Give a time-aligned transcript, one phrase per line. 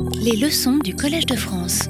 [0.00, 1.88] Les leçons du Collège de France.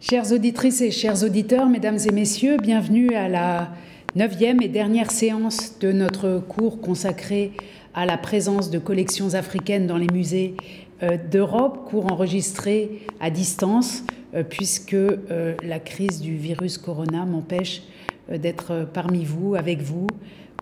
[0.00, 3.72] Chères auditrices et chers auditeurs, mesdames et messieurs, bienvenue à la
[4.16, 7.52] neuvième et dernière séance de notre cours consacré
[7.94, 10.54] à la présence de collections africaines dans les musées
[11.02, 14.02] euh, d'Europe, cours enregistré à distance
[14.34, 17.82] euh, puisque euh, la crise du virus corona m'empêche
[18.28, 20.06] d'être parmi vous, avec vous,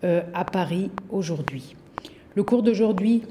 [0.01, 1.75] à Paris aujourd'hui.
[2.35, 3.21] Le cours d'aujourd'hui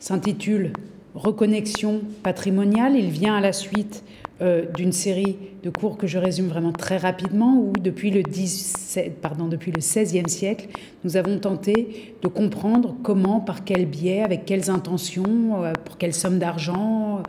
[0.00, 0.72] s'intitule
[1.16, 2.94] Reconnexion patrimoniale.
[2.94, 4.04] Il vient à la suite
[4.42, 9.22] euh, d'une série de cours que je résume vraiment très rapidement, où depuis le, 17,
[9.22, 10.68] pardon, depuis le XVIe siècle,
[11.04, 16.12] nous avons tenté de comprendre comment, par quel biais, avec quelles intentions, euh, pour quelle
[16.12, 17.22] somme d'argent,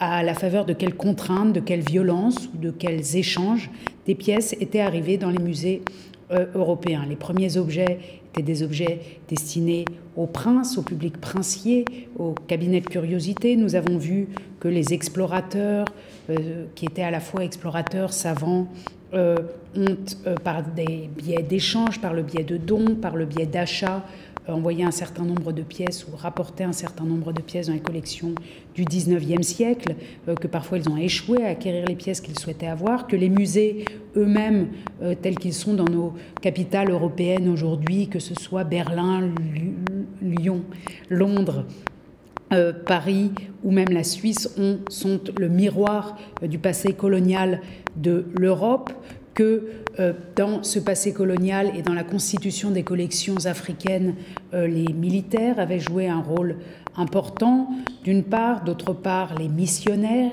[0.00, 3.70] à la faveur de quelles contraintes, de quelles violences ou de quels échanges
[4.06, 6.17] des pièces étaient arrivées dans les musées euh,
[6.54, 7.04] européens.
[7.08, 9.84] Les premiers objets étaient des objets destinés
[10.16, 11.84] aux princes, au public princier,
[12.18, 13.56] au cabinet de curiosité.
[13.56, 14.28] Nous avons vu
[14.60, 15.86] que les explorateurs,
[16.30, 18.68] euh, qui étaient à la fois explorateurs, savants,
[19.14, 19.36] euh,
[19.74, 24.04] ont, euh, par des biais d'échange, par le biais de dons, par le biais d'achats,
[24.52, 27.80] envoyé un certain nombre de pièces ou rapporté un certain nombre de pièces dans les
[27.80, 28.34] collections
[28.74, 29.94] du 19e siècle,
[30.40, 33.84] que parfois ils ont échoué à acquérir les pièces qu'ils souhaitaient avoir, que les musées
[34.16, 34.68] eux-mêmes,
[35.22, 39.30] tels qu'ils sont dans nos capitales européennes aujourd'hui, que ce soit Berlin,
[40.22, 40.62] Lyon,
[41.08, 41.64] Londres,
[42.52, 43.30] euh, Paris
[43.62, 47.60] ou même la Suisse ont, sont le miroir euh, du passé colonial
[47.96, 48.90] de l'Europe,
[49.38, 49.68] que
[50.00, 54.16] euh, dans ce passé colonial et dans la constitution des collections africaines,
[54.52, 56.56] les militaires avaient joué un rôle
[56.96, 57.68] important,
[58.02, 60.32] d'une part, d'autre part, les missionnaires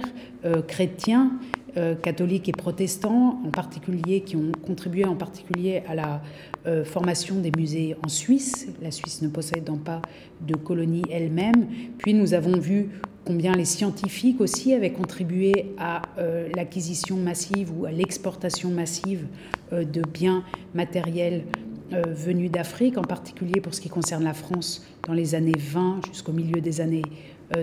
[0.67, 1.33] chrétiens
[1.77, 6.21] euh, catholiques et protestants, en particulier, qui ont contribué en particulier à la
[6.67, 10.01] euh, formation des musées en Suisse, la Suisse ne possédant pas
[10.41, 11.67] de colonie elle-même.
[11.97, 12.89] Puis nous avons vu
[13.25, 19.25] combien les scientifiques aussi avaient contribué à euh, l'acquisition massive ou à l'exportation massive
[19.71, 20.43] de biens
[20.75, 21.43] matériels
[21.91, 26.33] venus d'Afrique, en particulier pour ce qui concerne la France dans les années 20 jusqu'au
[26.33, 27.01] milieu des années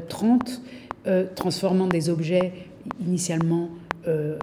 [0.09, 0.63] 30,
[1.37, 2.53] transformant des objets
[3.01, 3.71] initialement
[4.09, 4.37] euh,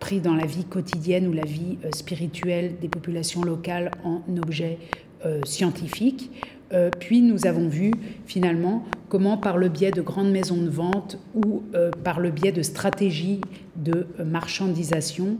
[0.00, 4.78] pris dans la vie quotidienne ou la vie euh, spirituelle des populations locales en objets
[5.24, 6.30] euh, scientifiques.
[6.98, 7.92] puis nous avons vu
[8.26, 11.62] finalement comment par le biais de grandes maisons de vente ou
[12.02, 13.40] par le biais de stratégies
[13.76, 15.36] de marchandisation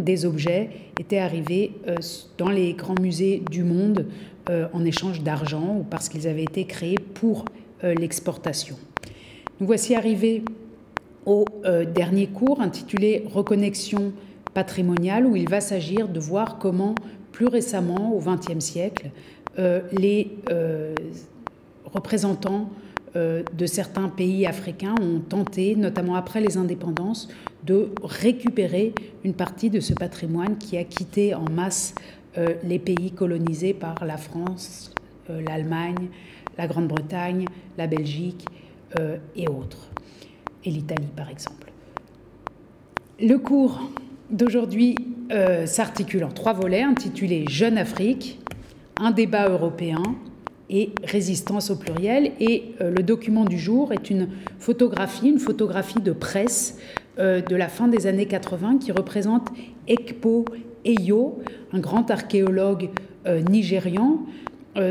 [0.00, 0.70] des objets
[1.00, 1.72] étaient arrivés
[2.36, 4.06] dans les grands musées du monde
[4.48, 7.44] en échange d'argent ou parce qu'ils avaient été créés pour
[7.82, 8.76] l'exportation.
[9.58, 10.44] Nous voici arrivés
[11.26, 14.12] au euh, dernier cours intitulé Reconnexion
[14.54, 16.94] patrimoniale, où il va s'agir de voir comment,
[17.32, 19.10] plus récemment, au XXe siècle,
[19.58, 20.94] euh, les euh,
[21.84, 22.70] représentants
[23.14, 27.28] de certains pays africains ont tenté, notamment après les indépendances,
[27.64, 28.92] de récupérer
[29.24, 31.94] une partie de ce patrimoine qui a quitté en masse
[32.62, 34.92] les pays colonisés par la France,
[35.28, 36.10] l'Allemagne,
[36.58, 37.46] la Grande-Bretagne,
[37.76, 38.44] la Belgique
[39.34, 39.90] et autres
[40.70, 41.72] l'Italie par exemple.
[43.20, 43.80] Le cours
[44.30, 44.94] d'aujourd'hui
[45.32, 48.38] euh, s'articule en trois volets intitulés Jeune Afrique,
[48.98, 50.02] un débat européen
[50.70, 52.32] et résistance au pluriel.
[52.40, 56.78] Et euh, le document du jour est une photographie, une photographie de presse
[57.18, 59.48] euh, de la fin des années 80 qui représente
[59.86, 60.44] Ekpo
[60.84, 61.40] Eyo,
[61.72, 62.90] un grand archéologue
[63.50, 64.20] nigérian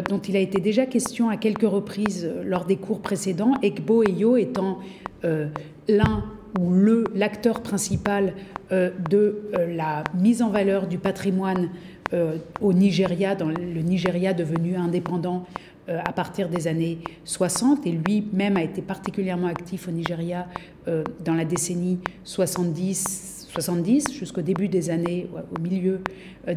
[0.10, 4.36] dont il a été déjà question à quelques reprises lors des cours précédents, Ekpo Eyo
[4.36, 4.80] étant
[5.88, 6.24] l'un
[6.60, 6.74] ou
[7.16, 8.34] l'acteur principal
[8.72, 11.70] euh, de euh, la mise en valeur du patrimoine
[12.62, 15.46] au Nigeria, dans le Nigeria devenu indépendant
[15.90, 20.48] à partir des années 60 et lui-même a été particulièrement actif au Nigeria
[20.86, 26.00] dans la décennie 70 70 jusqu'au début des années, au milieu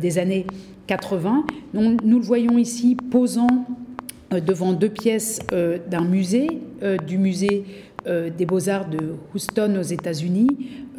[0.01, 0.47] des années
[0.87, 1.45] 80.
[1.75, 3.67] nous le voyons ici posant
[4.31, 5.41] devant deux pièces
[5.89, 6.47] d'un musée,
[7.09, 7.65] du musée
[8.07, 10.49] euh, des beaux-arts de Houston aux États-Unis.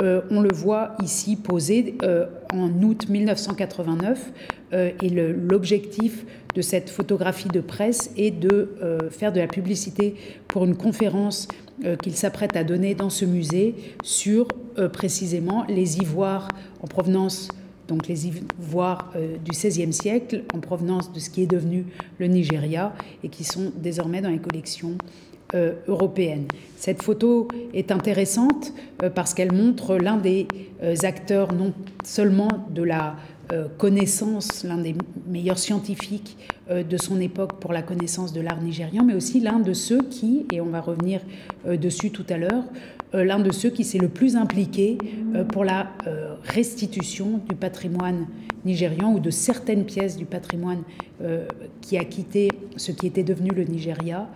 [0.03, 4.31] Euh, on le voit ici posé euh, en août 1989
[4.74, 6.25] et l'objectif
[6.56, 8.74] de cette photographie de presse est de
[9.09, 10.15] faire de la publicité
[10.48, 11.50] pour une conférence
[12.01, 14.48] qu'il s'apprête à donner dans ce musée sur
[14.94, 16.48] précisément les ivoires
[16.81, 17.50] en provenance
[17.89, 19.12] donc les ivoires
[19.44, 21.86] du XVIe siècle en provenance de ce qui est devenu
[22.18, 22.94] le Nigeria
[23.25, 24.98] et qui sont désormais dans les collections
[25.53, 26.45] euh, européenne.
[26.77, 28.71] Cette photo est intéressante
[29.03, 30.48] euh, parce qu'elle montre l'un des
[30.81, 31.74] euh, acteurs non
[32.06, 33.18] seulement de la
[33.77, 34.95] connaissance, l'un des
[35.27, 36.38] meilleurs scientifiques
[36.69, 40.45] de son époque pour la connaissance de l'art nigérian, mais aussi l'un de ceux qui,
[40.53, 41.19] et on va revenir
[41.68, 42.63] dessus tout à l'heure,
[43.12, 44.98] l'un de ceux qui s'est le plus impliqué
[45.51, 45.92] pour la
[46.45, 48.25] restitution du patrimoine
[48.63, 50.83] nigérian ou de certaines pièces du patrimoine
[51.81, 54.30] qui a quitté ce qui était devenu le Nigeria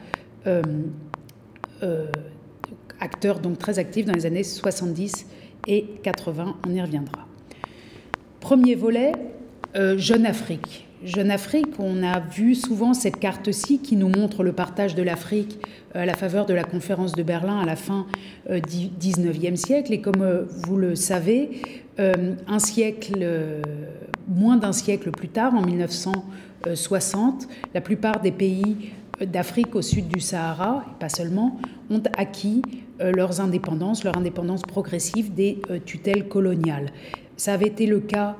[2.99, 5.27] acteur donc très actif dans les années 70
[5.67, 6.57] et 80.
[6.67, 7.27] On y reviendra.
[8.39, 9.11] Premier volet,
[9.75, 10.87] euh, Jeune Afrique.
[11.03, 15.59] Jeune Afrique, on a vu souvent cette carte-ci qui nous montre le partage de l'Afrique
[15.95, 18.07] euh, à la faveur de la conférence de Berlin à la fin
[18.49, 19.93] euh, du 19e siècle.
[19.93, 21.61] Et comme vous le savez,
[21.97, 23.25] un siècle,
[24.27, 28.91] moins d'un siècle plus tard, en 1960, la plupart des pays
[29.21, 31.59] d'Afrique au sud du Sahara, et pas seulement,
[31.89, 32.61] ont acquis
[33.01, 36.91] euh, leurs indépendances, leur indépendance progressive des euh, tutelles coloniales.
[37.35, 38.37] Ça avait été le cas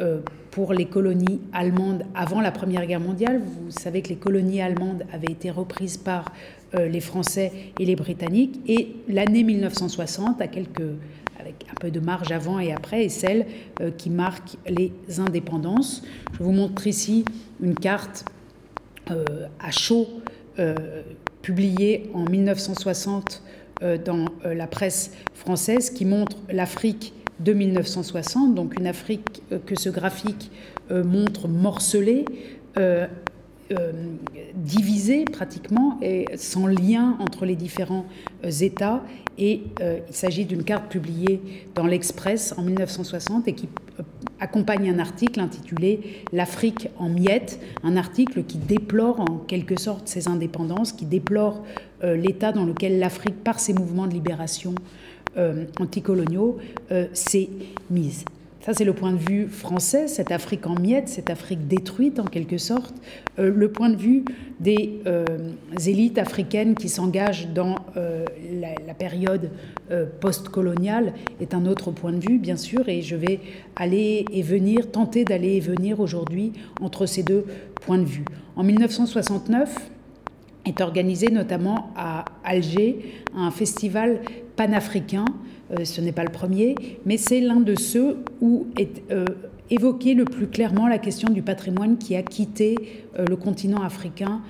[0.00, 0.20] euh,
[0.50, 3.40] pour les colonies allemandes avant la Première Guerre mondiale.
[3.44, 6.24] Vous savez que les colonies allemandes avaient été reprises par
[6.74, 8.60] les Français et les Britanniques.
[8.66, 10.82] Et l'année 1960, à quelques,
[11.38, 13.46] avec un peu de marge avant et après, est celle
[13.96, 16.02] qui marque les indépendances.
[16.32, 17.24] Je vous montre ici
[17.62, 18.24] une carte
[19.60, 20.08] à chaud
[21.42, 23.42] publiée en 1960
[23.82, 29.58] euh, dans euh, la presse française qui montre l'Afrique de 1960, donc une Afrique euh,
[29.64, 30.50] que ce graphique
[30.90, 32.24] montre morcelée,
[34.54, 38.06] divisée pratiquement et sans lien entre les différents
[38.42, 39.04] États.
[39.36, 41.42] Et il s'agit d'une carte publiée
[41.74, 43.68] dans l'Express en 1960 et qui
[44.40, 50.28] accompagne un article intitulé L'Afrique en miettes, un article qui déplore en quelque sorte ses
[50.28, 51.64] indépendances, qui déplore
[52.04, 54.74] euh, l'état dans lequel l'Afrique, par ses mouvements de libération
[55.36, 56.58] euh, anticoloniaux,
[56.92, 57.48] euh, s'est
[57.90, 58.24] mise.
[58.60, 62.24] Ça, c'est le point de vue français, cette Afrique en miettes, cette Afrique détruite en
[62.24, 62.94] quelque sorte.
[63.38, 64.24] le point de vue
[64.58, 65.00] des
[65.86, 69.50] élites africaines qui s'engagent dans la, la, période
[70.20, 73.40] post-coloniale est un autre point de vue, bien sûr, et je vais
[73.76, 77.46] aller et venir, tenter d'aller et venir aujourd'hui entre ces deux
[77.82, 78.24] points de vue.
[78.56, 79.72] En 1969,
[80.68, 82.98] est organisé notamment à Alger
[83.34, 84.20] un festival
[84.56, 85.24] panafricain.
[85.70, 86.74] Euh, ce n'est pas le premier,
[87.04, 89.24] mais c'est l'un de ceux où est euh,
[89.70, 92.76] évoqué le plus clairement la question du patrimoine qui a quitté
[93.18, 94.42] euh, le continent africain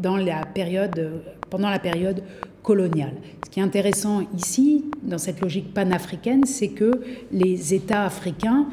[0.00, 1.20] dans la période,
[1.50, 2.22] pendant la période
[2.62, 3.12] coloniale.
[3.44, 6.92] Ce qui est intéressant ici, dans cette logique panafricaine, c'est que
[7.30, 8.66] les États africains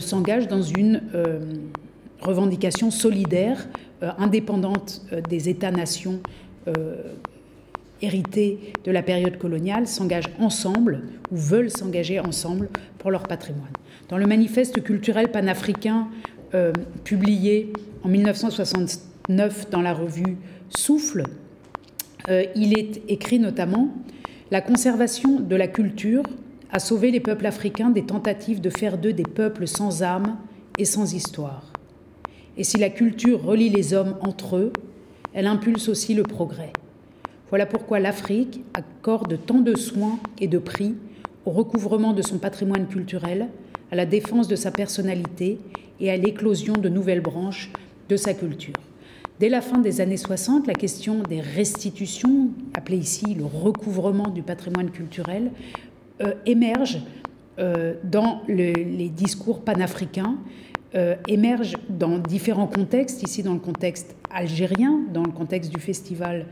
[0.00, 1.00] s'engagent dans une
[2.22, 3.68] revendication solidaire
[4.18, 6.18] indépendante des États-nations
[8.02, 13.72] hérités de la période coloniale s'engagent ensemble ou veulent s'engager ensemble pour leur patrimoine.
[14.08, 16.08] Dans le manifeste culturel panafricain
[17.04, 17.72] publié
[18.02, 20.36] en 1969 dans la revue
[20.70, 21.24] Souffle,
[22.28, 23.94] il est écrit notamment
[24.50, 26.22] La conservation de la culture
[26.70, 30.36] a sauvé les peuples africains des tentatives de faire d'eux des peuples sans âme
[30.78, 31.72] et sans histoire.
[32.56, 34.72] Et si la culture relie les hommes entre eux,
[35.34, 36.72] elle impulse aussi le progrès.
[37.50, 40.94] Voilà pourquoi l'Afrique accorde tant de soins et de prix
[41.44, 43.48] au recouvrement de son patrimoine culturel,
[43.92, 45.60] à la défense de sa personnalité
[46.00, 47.70] et à l'éclosion de nouvelles branches
[48.08, 48.74] de sa culture.
[49.38, 54.42] Dès la fin des années 60, la question des restitutions, appelée ici le recouvrement du
[54.42, 55.52] patrimoine culturel,
[56.22, 57.02] euh, émerge
[57.58, 60.36] euh, dans les discours panafricains
[60.96, 66.46] euh, émerge dans différents contextes, ici dans le contexte algérien, dans le contexte du festival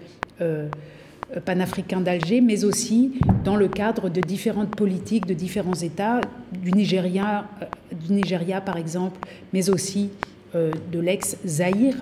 [1.45, 3.13] panafricain d'Alger, mais aussi
[3.45, 6.21] dans le cadre de différentes politiques de différents États,
[6.53, 9.19] du Nigeria, euh, par exemple,
[9.53, 10.11] mais aussi
[10.55, 11.97] de l'ex-Zaïre,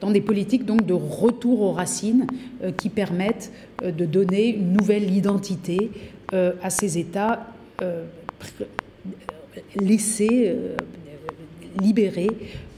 [0.00, 2.24] dans des politiques donc de retour aux racines
[2.76, 3.50] qui permettent
[3.82, 5.90] de donner une nouvelle identité
[6.32, 7.48] à ces États
[9.76, 10.76] laissés, euh,
[11.80, 12.30] libérés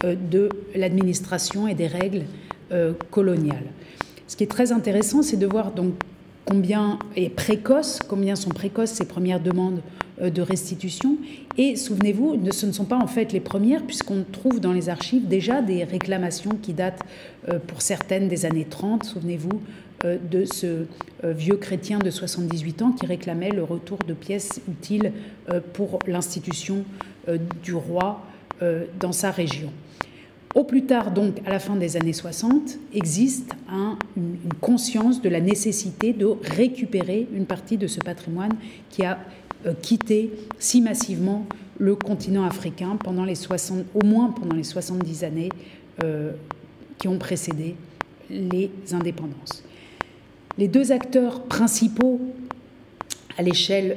[0.04, 2.24] euh, de l'administration et des règles
[2.72, 3.66] euh, coloniales.
[4.32, 5.92] Ce qui est très intéressant, c'est de voir donc
[6.46, 9.82] combien est précoce, combien sont précoces ces premières demandes
[10.22, 11.18] de restitution.
[11.58, 15.28] Et souvenez-vous, ce ne sont pas en fait les premières, puisqu'on trouve dans les archives
[15.28, 17.02] déjà des réclamations qui datent
[17.66, 19.04] pour certaines des années 30.
[19.04, 19.60] Souvenez-vous
[20.02, 20.86] de ce
[21.22, 25.12] vieux chrétien de 78 ans qui réclamait le retour de pièces utiles
[25.74, 26.86] pour l'institution
[27.62, 28.22] du roi
[28.98, 29.70] dans sa région.
[30.54, 33.52] Au plus tard, donc à la fin des années 60, existe
[34.16, 38.52] une, conscience de la nécessité de récupérer une partie de ce patrimoine
[38.90, 39.18] qui a
[39.80, 41.46] quitté si massivement
[41.78, 45.48] le continent africain pendant les 60, au moins pendant les 70 années
[46.98, 47.74] qui ont précédé
[48.28, 49.64] les indépendances.
[50.58, 52.20] Les deux acteurs principaux
[53.38, 53.96] à l'échelle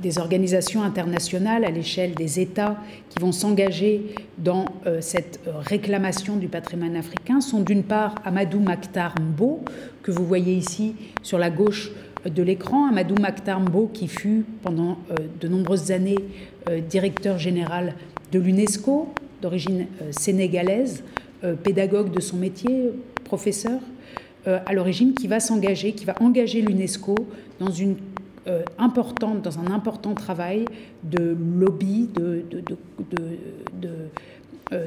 [0.00, 2.76] des organisations internationales, à l'échelle des États
[3.10, 8.60] qui vont s'engager dans euh, cette euh, réclamation du patrimoine africain sont d'une part Amadou
[8.60, 9.60] Maktar Mbo,
[10.02, 11.90] que vous voyez ici sur la gauche
[12.26, 14.98] euh, de l'écran, Amadou Maktar Mbo qui fut pendant
[15.40, 16.18] de nombreuses années
[16.88, 17.94] directeur général
[18.30, 19.08] de l'UNESCO,
[19.40, 21.02] d'origine sénégalaise,
[21.62, 22.90] pédagogue de son métier,
[23.24, 23.80] professeur,
[24.44, 27.14] à l'origine, qui va s'engager, qui va engager l'UNESCO
[27.58, 27.96] dans une
[28.48, 30.64] euh, importante, dans un important travail
[31.02, 32.64] de lobby, de, de,
[33.78, 33.90] de,
[34.72, 34.86] euh,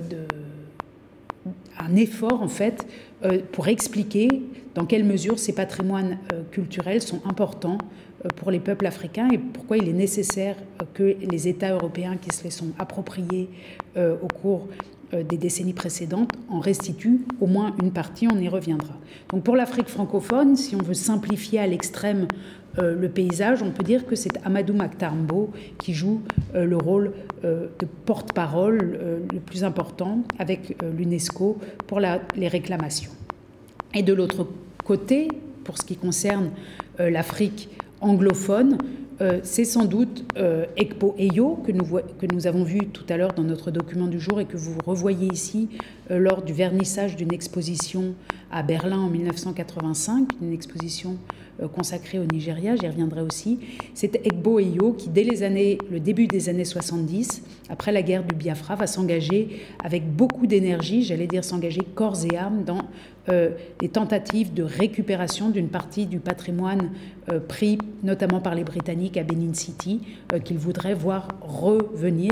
[1.77, 2.87] un effort en fait
[3.23, 4.29] euh, pour expliquer
[4.73, 6.17] dans quelle mesure ces patrimoines
[6.49, 7.77] culturels sont importants
[8.37, 10.55] pour les peuples africains et pourquoi il est nécessaire
[10.93, 13.49] que les États européens qui se les sont appropriés
[13.97, 14.69] au cours
[15.11, 18.93] des décennies précédentes en restituent au moins une partie, on y reviendra.
[19.29, 22.27] Donc pour l'Afrique francophone, si on veut simplifier à l'extrême
[22.79, 26.21] euh, le paysage, on peut dire que c'est Amadou Maktarmbo qui joue
[26.55, 27.11] euh, le rôle
[27.43, 28.99] euh, de porte-parole
[29.31, 33.11] le plus important avec l'UNESCO pour les réclamations.
[33.93, 34.47] Et de l'autre
[34.85, 35.27] côté,
[35.63, 36.51] pour ce qui concerne
[36.97, 38.77] l'Afrique anglophone,
[39.43, 40.25] c'est sans doute
[40.77, 44.19] Ekpo Eyo que nous, que nous avons vu tout à l'heure dans notre document du
[44.19, 45.69] jour et que vous revoyez ici
[46.09, 48.15] lors du vernissage d'une exposition
[48.51, 51.17] à Berlin en 1985, une exposition
[51.73, 53.59] consacré au Nigeria, j'y reviendrai aussi.
[53.93, 58.23] C'est Egbo Eyo qui, dès les années, le début des années 70, après la guerre
[58.23, 62.79] du Biafra, va s'engager avec beaucoup d'énergie, j'allais dire s'engager corps et âme dans
[63.29, 66.91] euh, les tentatives de récupération d'une partie du patrimoine
[67.31, 70.01] euh, pris notamment par les Britanniques à Benin City,
[70.43, 72.31] qu'ils voudraient voir revenir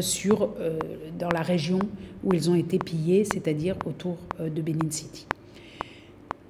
[0.00, 0.54] sur,
[1.18, 1.78] dans la région
[2.24, 5.26] où ils ont été pillés, c'est-à-dire autour de Benin City.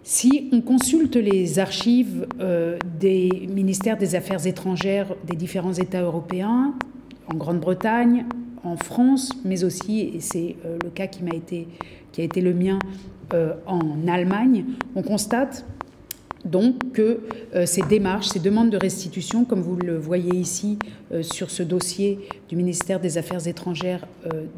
[0.04, 6.74] Si on consulte les archives euh, des ministères des Affaires étrangères des différents États européens,
[7.32, 8.26] en Grande-Bretagne,
[8.64, 11.68] en France, mais aussi, et c'est euh, le cas qui, m'a été,
[12.10, 12.80] qui a été le mien
[13.32, 14.64] euh, en Allemagne,
[14.96, 15.64] on constate
[16.44, 17.20] donc que
[17.66, 20.76] ces démarches, ces demandes de restitution, comme vous le voyez ici
[21.20, 22.18] sur ce dossier
[22.48, 24.08] du ministère des Affaires étrangères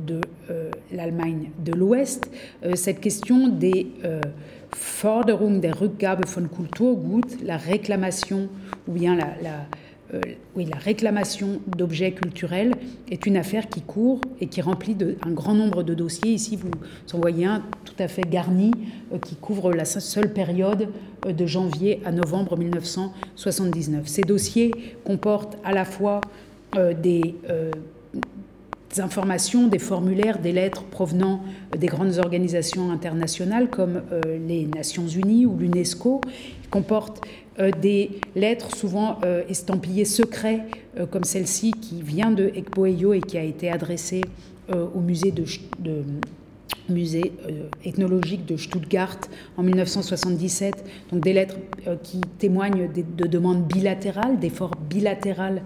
[0.06, 0.22] de
[0.90, 2.30] l'Allemagne de l'Ouest,
[2.74, 3.88] cette question des
[4.74, 8.48] Forderung der Rückgabe von Kulturgut, la réclamation
[8.86, 9.66] ou bien la,
[10.12, 10.20] euh,
[10.56, 12.72] la réclamation d'objets culturels
[13.10, 16.32] est une affaire qui court et qui remplit de, un grand nombre de dossiers.
[16.32, 16.70] Ici, vous
[17.12, 18.72] en voyez un tout à fait garni
[19.12, 20.88] euh, qui couvre la seule période
[21.26, 24.06] euh, de janvier à novembre 1979.
[24.06, 24.70] Ces dossiers
[25.04, 26.20] comportent à la fois
[27.00, 27.36] des
[29.00, 31.40] informations, des formulaires, des lettres provenant
[31.76, 36.20] des grandes organisations internationales comme euh, les Nations Unies ou l'UNESCO.
[36.62, 37.26] Ils comportent
[37.58, 40.60] euh, des lettres souvent euh, estampillées secrets,
[41.10, 44.20] comme celle-ci qui vient de Ekpoeyo et qui a été adressée
[44.72, 45.32] au musée
[47.84, 49.18] ethnologique de Stuttgart
[49.56, 50.84] en 1977.
[51.10, 51.56] Donc des lettres
[52.04, 55.62] qui témoignent de, de demandes bilatérales, d'efforts bilatérales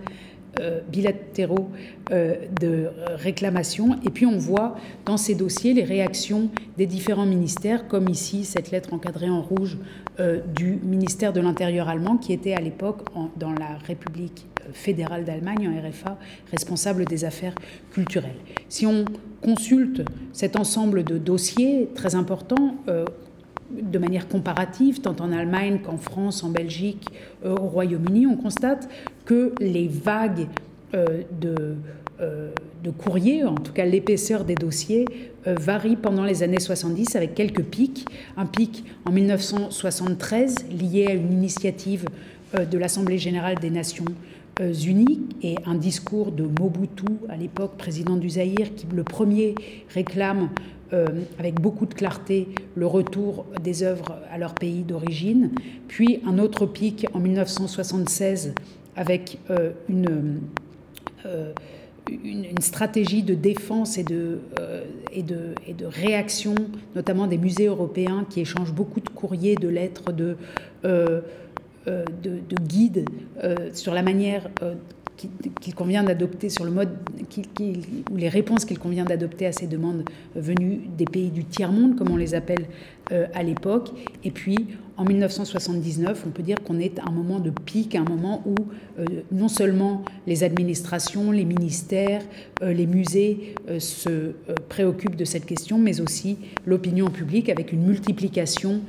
[0.60, 1.70] euh, bilatéraux
[2.10, 3.96] euh, de réclamation.
[4.04, 8.70] Et puis on voit dans ces dossiers les réactions des différents ministères, comme ici cette
[8.70, 9.78] lettre encadrée en rouge
[10.18, 13.02] euh, du ministère de l'Intérieur allemand, qui était à l'époque
[13.36, 16.18] dans la République fédérale d'Allemagne, en RFA,
[16.50, 17.54] responsable des affaires
[17.92, 18.38] culturelles.
[18.68, 19.04] Si on
[19.40, 22.74] consulte cet ensemble de dossiers très importants,
[23.70, 27.06] de manière comparative, tant en Allemagne qu'en France, en Belgique,
[27.44, 28.88] au Royaume-Uni, on constate
[29.28, 30.48] que les vagues
[30.94, 31.76] euh, de,
[32.20, 32.50] euh,
[32.82, 35.04] de courriers, en tout cas l'épaisseur des dossiers,
[35.44, 38.04] varient pendant les années 70 avec quelques pics.
[38.36, 42.04] Un pic en 1973 lié à une initiative
[42.54, 44.04] de l'Assemblée générale des Nations
[44.60, 49.54] Unies et un discours de Mobutu, à l'époque président du Zaïre, qui le premier
[49.88, 50.50] réclame
[50.94, 51.06] euh,
[51.38, 55.50] avec beaucoup de clarté le retour des œuvres à leur pays d'origine,
[55.86, 58.54] puis un autre pic en 1976
[58.98, 59.70] avec euh,
[61.24, 61.52] euh,
[62.10, 64.40] une, une, stratégie de défense et de,
[65.12, 66.56] et, de, et de, réaction,
[66.96, 70.36] notamment des musées européens qui échangent beaucoup de courriers, de lettres, de,
[70.82, 71.22] de,
[71.86, 73.04] de guides
[73.72, 74.48] sur la manière
[75.60, 76.90] qu'il convient d'adopter sur le mode
[78.10, 81.96] ou les réponses qu'il convient d'adopter à ces demandes venues des pays du tiers monde,
[81.96, 82.66] comme on les appelle
[83.12, 83.90] euh, à l'époque.
[84.22, 84.66] Et puis
[84.98, 88.54] en 1979, on peut dire qu'on est à un moment de pic, un moment où
[88.98, 92.20] euh, non seulement les administrations, les ministères,
[92.62, 94.32] euh, les musées se
[94.68, 98.80] préoccupent de cette question, mais aussi l'opinion publique avec une multiplication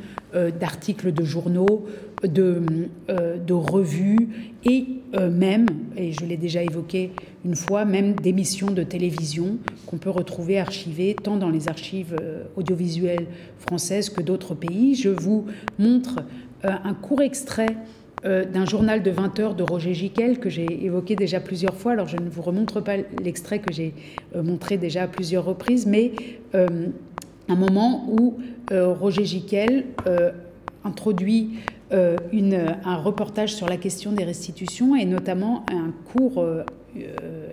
[0.59, 1.87] d'articles de journaux,
[2.23, 2.61] de,
[3.07, 4.85] de revues et
[5.31, 7.11] même, et je l'ai déjà évoqué
[7.45, 12.15] une fois, même d'émissions de télévision qu'on peut retrouver archivées tant dans les archives
[12.55, 14.95] audiovisuelles françaises que d'autres pays.
[14.95, 15.45] Je vous
[15.77, 16.19] montre
[16.63, 17.77] un court extrait
[18.25, 21.93] euh, d'un journal de 20 heures de Roger Giquel que j'ai évoqué déjà plusieurs fois.
[21.93, 23.93] Alors je ne vous remontre pas l'extrait que j'ai
[24.35, 26.11] euh, montré déjà à plusieurs reprises, mais
[26.53, 26.87] euh,
[27.47, 28.37] un moment où
[28.71, 29.85] Roger Giquel
[30.83, 31.55] introduit
[32.31, 36.45] une, un reportage sur la question des restitutions et notamment un court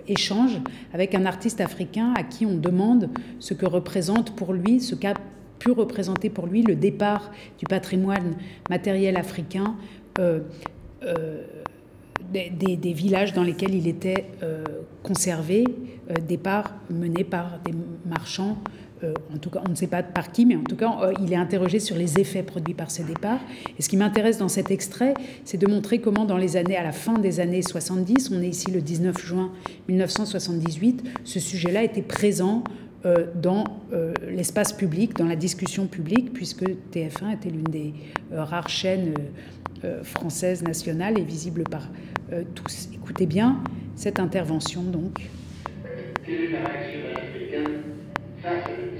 [0.07, 0.59] échange
[0.93, 5.15] avec un artiste africain à qui on demande ce que représente pour lui, ce qu'a
[5.59, 8.35] pu représenter pour lui le départ du patrimoine
[8.69, 9.75] matériel africain
[10.19, 10.39] euh,
[11.03, 11.43] euh,
[12.31, 14.63] des, villages dans lesquels il était euh,
[15.03, 15.63] conservé,
[16.27, 17.71] départ mené par des
[18.05, 18.57] marchands
[19.03, 21.37] en tout cas, on ne sait pas par qui, mais en tout cas, il est
[21.37, 23.39] interrogé sur les effets produits par ces départs.
[23.77, 25.13] Et ce qui m'intéresse dans cet extrait,
[25.45, 28.47] c'est de montrer comment, dans les années, à la fin des années 70, on est
[28.47, 29.51] ici le 19 juin
[29.87, 32.63] 1978, ce sujet-là était présent
[33.35, 33.63] dans
[34.27, 37.93] l'espace public, dans la discussion publique, puisque TF1 était l'une des
[38.31, 39.13] rares chaînes
[39.83, 41.87] euh, française nationale et visible par
[42.33, 42.89] euh, tous.
[42.95, 43.61] Écoutez bien
[43.95, 45.29] cette intervention donc.
[46.27, 47.86] La réaction
[48.47, 48.96] Africain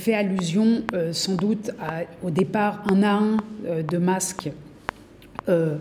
[0.00, 1.70] fait allusion euh, sans doute
[2.24, 4.50] au départ un à un euh, de masques
[5.48, 5.76] euh,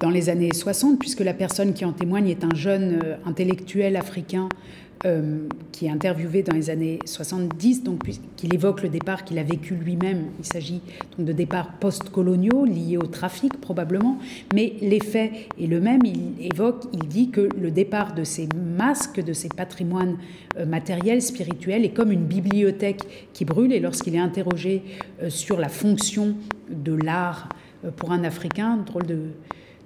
[0.00, 4.48] dans les années 60, puisque la personne qui en témoigne est un jeune intellectuel africain
[5.04, 8.02] euh, qui est interviewé dans les années 70, donc
[8.36, 10.26] qu'il évoque le départ qu'il a vécu lui-même.
[10.38, 10.80] Il s'agit
[11.18, 14.18] de départs post-coloniaux liés au trafic probablement,
[14.54, 16.02] mais l'effet est le même.
[16.04, 20.18] Il évoque, il dit que le départ de ces masques, de ces patrimoines
[20.56, 23.72] euh, matériels, spirituels, est comme une bibliothèque qui brûle.
[23.72, 24.82] Et lorsqu'il est interrogé
[25.20, 26.36] euh, sur la fonction
[26.70, 27.48] de l'art
[27.96, 29.18] pour un Africain, drôle de,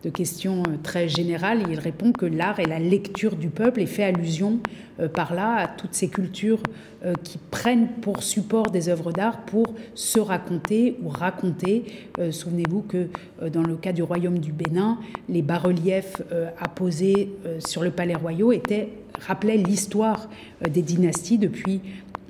[0.02, 3.87] de question euh, très générale, il répond que l'art est la lecture du peuple et
[3.87, 4.61] fait allusion
[5.00, 6.62] euh, par là à toutes ces cultures
[7.04, 11.85] euh, qui prennent pour support des œuvres d'art pour se raconter ou raconter.
[12.30, 13.09] Souvenez-vous que
[13.48, 16.22] dans le cas du royaume du Bénin, les bas-reliefs
[16.59, 18.88] apposés sur le palais royal étaient,
[19.20, 20.28] rappelaient l'histoire
[20.68, 21.80] des dynasties depuis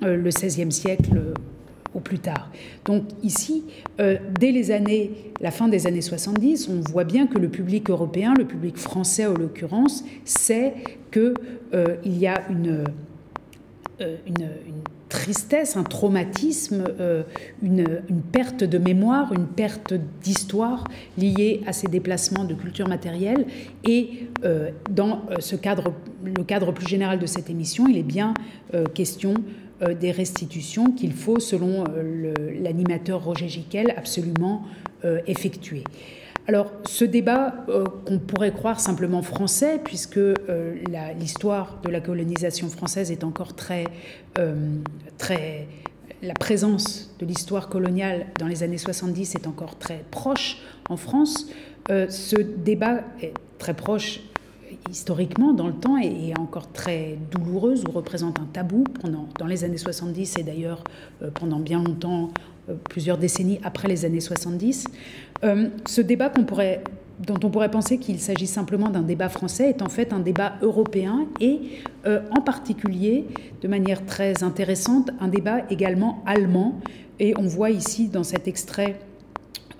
[0.01, 1.33] le XVIe siècle
[1.99, 2.49] plus tard.
[2.85, 3.63] Donc ici,
[3.99, 7.89] euh, dès les années, la fin des années 70, on voit bien que le public
[7.89, 10.73] européen, le public français en l'occurrence, sait
[11.11, 11.33] qu'il
[12.03, 12.85] il y a une,
[14.01, 14.49] euh, une,
[15.09, 17.23] tristesse, un traumatisme, euh,
[17.61, 20.83] une, une perte de mémoire, une perte d'histoire
[21.17, 23.45] liée à ces déplacements de culture matérielle.
[23.85, 28.03] Et euh, dans euh, ce cadre, le cadre plus général de cette émission, il est
[28.03, 28.33] bien
[28.73, 34.63] euh, question euh, des restitutions qu'il faut, selon euh, l'animateur Roger Giquel, absolument
[35.05, 35.83] euh, effectuer.
[36.47, 40.75] Alors, ce débat euh, qu'on pourrait croire simplement français, puisque euh,
[41.19, 43.83] l'histoire de la colonisation française est encore très,
[44.39, 44.55] euh,
[45.17, 45.67] très,
[46.21, 50.59] la présence de l'histoire coloniale dans les années 70 est encore très proche
[50.89, 51.47] en France.
[51.91, 54.21] Euh, ce débat est très proche
[54.89, 59.63] historiquement dans le temps est encore très douloureuse ou représente un tabou pendant, dans les
[59.63, 60.83] années 70 et d'ailleurs
[61.21, 62.31] euh, pendant bien longtemps,
[62.69, 64.85] euh, plusieurs décennies après les années 70.
[65.43, 66.31] Euh, ce débat
[67.19, 70.53] dont on pourrait penser qu'il s'agit simplement d'un débat français est en fait un débat
[70.61, 73.25] européen et en particulier,
[73.61, 76.79] de manière très intéressante, un débat également allemand.
[77.19, 78.97] Et on voit ici dans cet extrait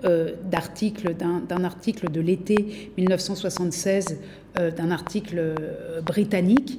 [0.04, 4.18] euh, d'un article de l'été 1976,
[4.58, 6.78] euh, d'un article euh, britannique,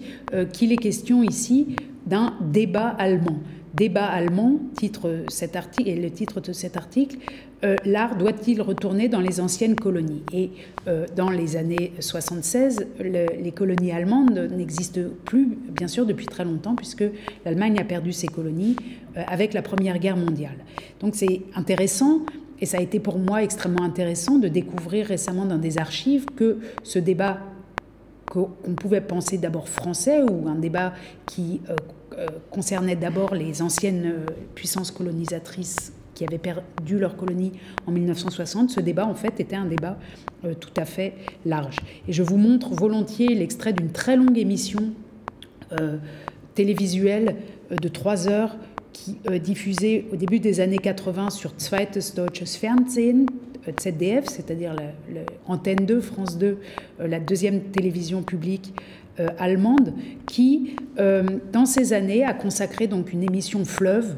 [0.53, 3.39] qu'il est question ici d'un débat allemand.
[3.73, 7.17] débat allemand, titre cet article, et le titre de cet article,
[7.85, 10.23] l'art doit-il retourner dans les anciennes colonies?
[10.33, 10.51] Et
[11.15, 17.03] dans les années 76, les colonies allemandes n'existent plus, bien sûr, depuis très longtemps, puisque
[17.45, 18.75] l'Allemagne a perdu ses colonies
[19.15, 20.57] avec la Première Guerre mondiale.
[20.99, 22.21] Donc c'est intéressant
[22.61, 26.59] et ça a été pour moi extrêmement intéressant de découvrir récemment dans des archives que
[26.83, 27.39] ce débat
[28.29, 30.93] qu'on pouvait penser d'abord français ou un débat
[31.25, 31.75] qui euh,
[32.17, 37.53] euh, concernait d'abord les anciennes euh, puissances colonisatrices qui avaient perdu leur colonie
[37.87, 39.97] en 1960, ce débat en fait était un débat
[40.59, 41.13] tout à fait
[41.45, 41.77] large.
[42.09, 44.91] Et je vous montre volontiers l'extrait d'une très longue émission
[46.55, 47.37] télévisuelle
[47.71, 48.57] de trois heures
[48.93, 53.25] qui euh, diffusait au début des années 80 sur Zweites Deutsches Fernsehen,
[53.67, 54.75] euh, ZDF, c'est-à-dire
[55.47, 56.57] l'antenne 2, France 2,
[56.99, 58.73] euh, la deuxième télévision publique
[59.37, 59.93] allemande,
[60.27, 60.77] qui,
[61.51, 64.15] dans ces années, a consacré donc une émission fleuve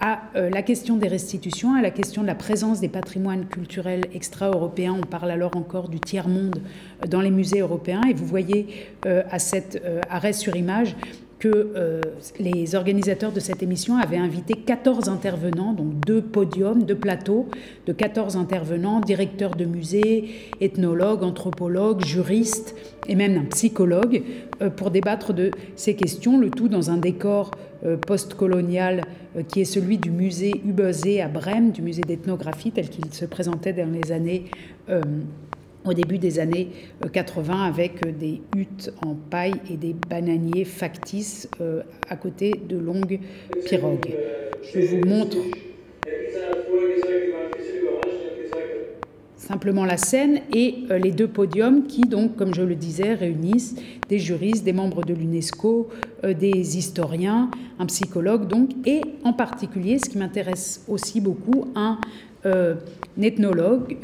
[0.00, 4.96] à la question des restitutions, à la question de la présence des patrimoines culturels extra-européens.
[4.98, 6.62] On parle alors encore du tiers-monde
[7.06, 8.00] dans les musées européens.
[8.08, 8.66] Et vous voyez
[9.04, 10.96] à cet arrêt sur image
[11.44, 12.00] que euh,
[12.40, 17.48] les organisateurs de cette émission avaient invité 14 intervenants, donc deux podiums, deux plateaux
[17.86, 20.30] de 14 intervenants, directeurs de musées,
[20.62, 22.74] ethnologues, anthropologues, juristes
[23.08, 24.22] et même un psychologue,
[24.62, 27.50] euh, pour débattre de ces questions, le tout dans un décor
[27.84, 29.02] euh, post-colonial
[29.48, 33.74] qui est celui du musée Übersee à Brême, du musée d'ethnographie tel qu'il se présentait
[33.74, 34.44] dans les années
[35.84, 36.70] au début des années
[37.12, 42.52] 80 euh, avec euh, des huttes en paille et des bananiers factices euh, à côté
[42.68, 43.20] de longues
[43.66, 44.14] pirogues.
[44.72, 45.36] Je vous montre
[49.36, 53.74] simplement la scène et les deux podiums qui, donc, comme je le disais, réunissent
[54.08, 55.90] des juristes, des membres de l'UNESCO,
[56.22, 61.98] des historiens, un psychologue, donc, et en particulier, ce qui m'intéresse aussi beaucoup, un,
[63.20, 63.98] ethnologue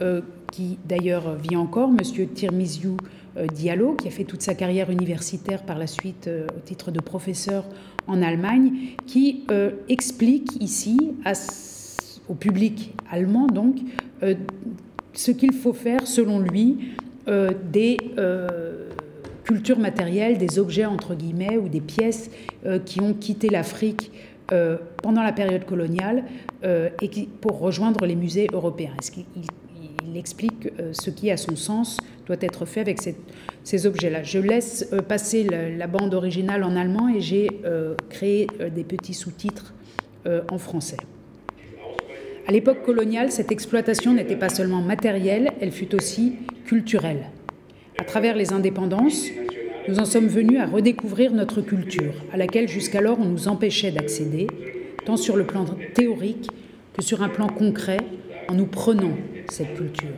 [0.50, 2.26] qui d'ailleurs vit encore, M.
[2.28, 2.96] Tirmiziou
[3.36, 6.90] euh, Diallo, qui a fait toute sa carrière universitaire par la suite euh, au titre
[6.90, 7.64] de professeur
[8.08, 8.72] en Allemagne,
[9.06, 10.98] qui euh, explique ici
[12.28, 13.78] au public allemand donc
[15.12, 16.92] ce qu'il faut faire selon lui
[17.72, 17.96] des
[19.44, 22.30] cultures matérielles, des objets entre guillemets ou des pièces
[22.84, 24.12] qui ont quitté l'Afrique
[25.02, 26.24] pendant la période coloniale
[26.62, 28.92] et qui, pour rejoindre les musées européens.
[29.00, 29.24] Est-ce qu'il
[30.06, 32.98] il explique euh, ce qui, à son sens, doit être fait avec
[33.64, 34.22] ces, objets-là.
[34.22, 39.14] Je laisse euh, passer la, bande originale en allemand et j'ai euh, créé des petits
[39.14, 39.74] sous-titres
[40.50, 40.98] en français.
[42.46, 46.34] À l'époque coloniale, cette exploitation n'était pas seulement matérielle, elle fut aussi
[46.66, 47.30] culturelle.
[47.98, 49.28] À travers les indépendances,
[49.88, 54.46] nous en sommes venus à redécouvrir notre culture, à laquelle jusqu'alors on nous empêchait d'accéder,
[55.06, 56.50] tant sur le plan théorique
[56.92, 57.98] que sur un plan concret,
[58.48, 59.16] en nous prenant
[59.52, 60.14] cette culture.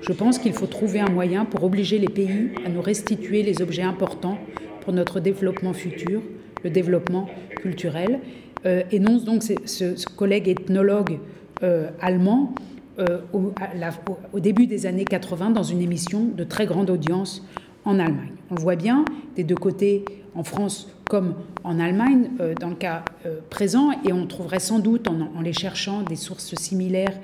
[0.00, 3.62] Je pense qu'il faut trouver un moyen pour obliger les pays à nous restituer les
[3.62, 4.38] objets importants
[4.80, 6.22] pour notre développement futur,
[6.62, 7.28] le développement
[7.60, 8.20] culturel.
[8.64, 11.18] Euh, énonce donc ce, collègue ethnologue
[11.62, 12.54] euh, allemand
[12.98, 17.44] euh, au, début des années 80 dans une émission de très grande audience
[17.84, 18.32] en Allemagne.
[18.50, 19.04] On voit bien
[19.36, 23.02] des deux côtés, en France comme en Allemagne, dans le cas
[23.48, 27.18] présent, et on trouverait sans doute, en les cherchant, des sources similaires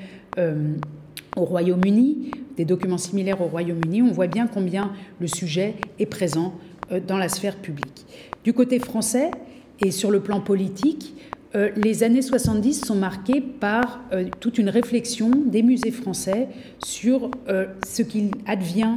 [1.37, 6.55] au Royaume-Uni, des documents similaires au Royaume-Uni, on voit bien combien le sujet est présent
[6.93, 8.07] euh, dans la sphère publique.
[8.45, 9.31] Du côté français
[9.81, 11.15] et sur le plan politique,
[11.55, 16.49] euh, les années 70 sont marquées par euh, toute une réflexion des musées français
[16.85, 17.31] sur
[17.87, 18.97] ce qu'il advient,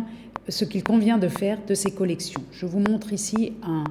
[0.50, 2.41] ce qu'il convient de faire de ces collections.
[2.52, 3.84] Je vous montre ici un,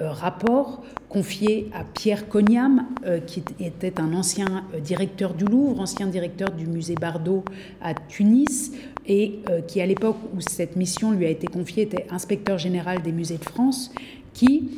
[0.00, 6.06] rapport confié à Pierre Cognam, euh, qui était un ancien euh, directeur du Louvre, ancien
[6.06, 7.44] directeur du musée Bardot
[7.80, 8.72] à Tunis,
[9.06, 13.10] et qui, à l'époque où cette mission lui a été confiée, était inspecteur général des
[13.10, 13.90] musées de France,
[14.34, 14.68] qui,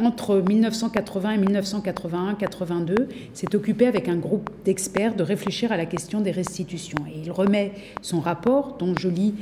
[0.00, 6.20] entre 1980 et 1981-82, s'est occupé avec un groupe d'experts de réfléchir à la question
[6.20, 7.04] des restitutions.
[7.12, 9.34] Et il remet son rapport, dont je lis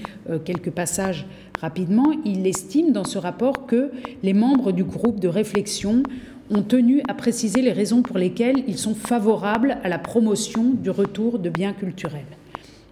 [0.47, 1.27] quelques passages
[1.61, 3.91] rapidement, il estime dans ce rapport que
[4.23, 6.03] les membres du groupe de réflexion
[6.51, 10.91] ont tenu à préciser les raisons pour lesquelles ils sont favorables à la promotion du
[10.91, 12.27] retour de biens culturels.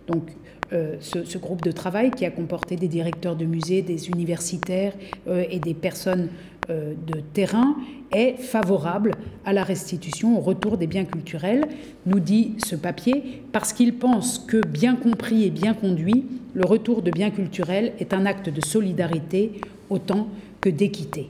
[0.09, 0.33] Donc,
[0.73, 4.95] euh, ce, groupe de travail qui a comporté des directeurs de musées, des universitaires
[5.29, 6.29] euh, et des personnes
[6.69, 7.77] de terrain
[8.13, 9.13] est favorable
[9.45, 11.65] à la restitution, au retour des biens culturels,
[12.07, 16.25] nous dit ce papier, parce qu'il pense que, bien compris et bien conduit,
[16.55, 20.29] le retour de biens culturels est un acte de solidarité autant
[20.61, 21.29] que d'équité.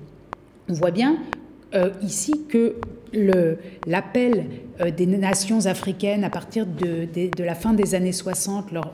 [0.68, 1.18] On voit bien
[2.02, 2.76] ici que
[3.86, 4.46] l'appel
[4.96, 8.92] des nations africaines à partir de, de, la fin des années 60, leur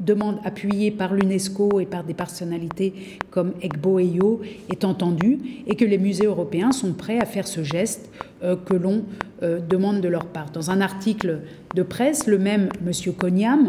[0.00, 2.94] demande appuyée par l'UNESCO et par des personnalités
[3.30, 7.62] comme Egbo Eyo est entendue et que les musées européens sont prêts à faire ce
[7.62, 8.10] geste
[8.42, 9.04] euh, que l'on
[9.42, 10.50] euh, demande de leur part.
[10.50, 11.40] Dans un article
[11.74, 13.12] de presse, le même M.
[13.16, 13.68] Cognam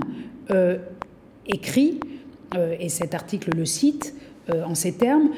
[0.52, 0.78] euh,
[1.48, 2.00] écrit,
[2.80, 4.14] et cet article le cite
[4.48, 5.30] en ces termes,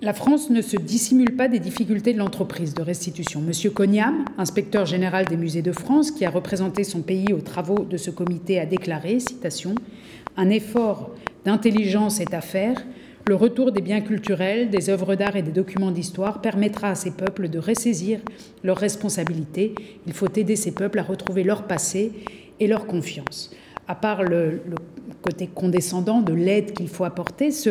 [0.00, 3.40] la France ne se dissimule pas des difficultés de l'entreprise de restitution.
[3.40, 7.84] Monsieur Cognam, inspecteur général des musées de France, qui a représenté son pays aux travaux
[7.84, 9.18] de ce comité, a déclaré,
[10.36, 11.10] Un effort
[11.44, 12.84] d'intelligence est à faire.
[13.26, 17.10] Le retour des biens culturels, des œuvres d'art et des documents d'histoire permettra à ces
[17.10, 18.20] peuples de ressaisir
[18.62, 19.74] leurs responsabilités.
[20.06, 22.12] Il faut aider ces peuples à retrouver leur passé
[22.60, 23.50] et leur confiance.
[23.88, 24.60] À part le
[25.22, 27.70] côté condescendant de l'aide qu'il faut apporter, ce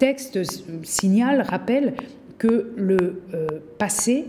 [0.00, 0.40] texte
[0.82, 1.94] signale, rappelle
[2.38, 3.46] que le euh,
[3.78, 4.24] passé,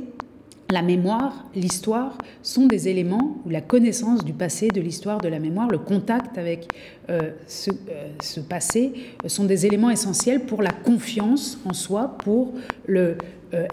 [0.69, 5.39] la mémoire, l'histoire sont des éléments, ou la connaissance du passé, de l'histoire, de la
[5.39, 6.67] mémoire, le contact avec
[7.09, 8.91] euh, ce, euh, ce, passé
[9.27, 12.53] sont des éléments essentiels pour la confiance en soi, pour
[12.85, 13.15] le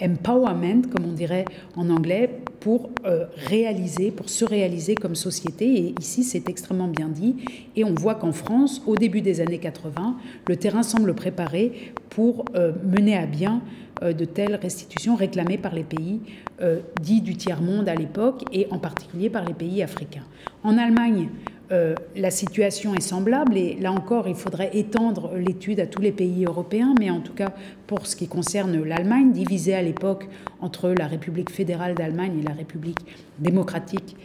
[0.03, 1.45] empowerment, comme on dirait
[1.77, 2.91] en anglais, pour
[3.37, 5.67] réaliser, pour se réaliser comme société.
[5.67, 7.37] Et ici, c'est extrêmement bien dit.
[7.77, 10.17] Et on voit qu'en France, au début des années 80,
[10.49, 13.63] le terrain semble préparé pour euh, mener à bien
[14.03, 16.21] euh, de telles restitutions réclamées par les pays
[16.61, 20.25] euh, dits du tiers-monde à l'époque et en particulier par les pays africains.
[20.63, 21.29] En Allemagne,
[21.71, 26.47] la situation est semblable et là encore, il faudrait étendre l'étude à tous les pays
[26.47, 27.53] européens, mais en tout cas
[27.87, 30.29] pour ce qui concerne l'Allemagne, divisée à l'époque
[30.61, 33.01] entre la République fédérale d'Allemagne et la République
[33.39, 34.17] démocratique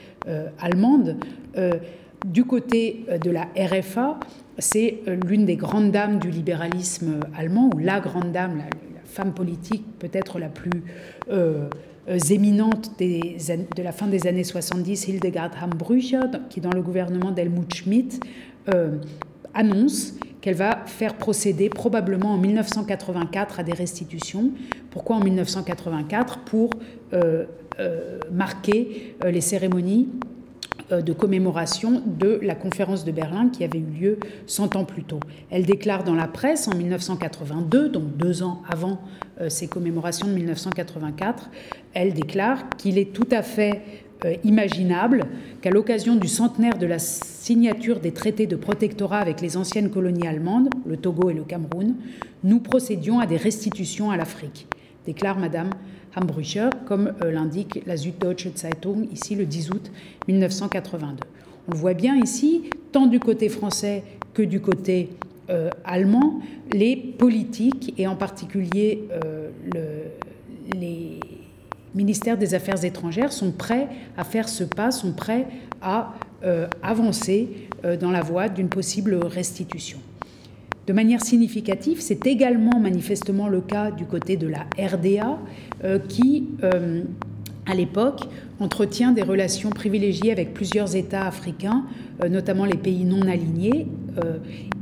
[0.60, 1.18] allemande.
[2.26, 4.18] du côté de la RFA,
[4.58, 8.66] c'est euh, l'une des grandes dames du libéralisme allemand, ou la grande dame, la,
[9.06, 10.84] femme politique peut-être la plus
[12.08, 17.32] euh, euh, éminente de la fin des années 70, Hildegard Hambrücher, qui dans le gouvernement
[17.32, 18.20] d'Helmut Schmidt
[19.54, 24.52] annonce qu'elle va faire procéder probablement en 1984 à des restitutions.
[24.90, 26.72] Pourquoi en 1984 Pour
[28.32, 30.23] marquer les cérémonies euh,
[31.02, 35.20] de commémoration de la conférence de Berlin qui avait eu lieu 100 ans plus tôt.
[35.50, 39.00] Elle déclare dans la presse en 1982, donc deux ans avant
[39.42, 41.50] euh, ces commémorations de 1984,
[41.94, 43.82] elle déclare qu'il est tout à fait
[44.26, 45.26] euh, imaginable
[45.62, 50.28] qu'à l'occasion du centenaire de la signature des traités de protectorat avec les anciennes colonies
[50.28, 51.96] allemandes, le Togo et le Cameroun,
[52.44, 54.68] nous procédions à des restitutions à l'Afrique,
[55.06, 55.72] déclare Madame
[56.16, 59.92] Hambrücher, comme euh, l'indique la Süddeutsche Zeitung ici le 10 août
[60.28, 61.24] 1982.
[61.68, 65.10] On le voit bien ici, tant du côté français que du côté
[65.50, 71.20] euh, allemand, les politiques et en particulier euh, le, les
[71.96, 75.48] ministères des Affaires étrangères sont prêts à faire ce pas, sont prêts
[75.82, 76.14] à
[76.82, 77.70] avancer
[78.02, 80.00] dans la voie d'une possible restitution.
[80.86, 85.40] De manière significative, c'est également manifestement le cas du côté de la RDA,
[85.86, 87.04] euh, qui, euh,
[87.66, 88.20] à l'époque,
[88.60, 91.86] entretient des relations privilégiées avec plusieurs États africains,
[92.22, 93.88] euh, notamment les pays non alignés,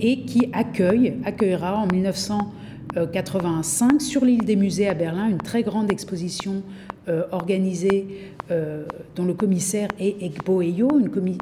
[0.01, 5.89] et qui accueille, accueillera en 1985 sur l'île des musées à Berlin une très grande
[5.89, 6.63] exposition
[7.31, 8.33] organisée
[9.15, 10.89] dont le commissaire est Egbo Eyo,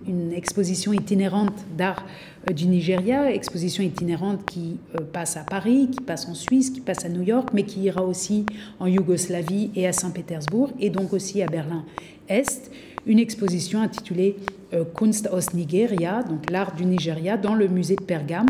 [0.08, 2.06] une, exposition itinérante d'art
[2.54, 7.06] du Nigeria, exposition itinérante qui euh, passe à Paris, qui passe en Suisse, qui passe
[7.06, 8.46] à New York, mais qui ira aussi
[8.80, 12.72] en Yougoslavie et à Saint-Pétersbourg, et donc aussi à Berlin-Est,
[13.06, 14.36] une exposition intitulée
[14.74, 18.48] euh, Kunst aus Nigeria, donc l'art du Nigeria, dans le musée de Pergame,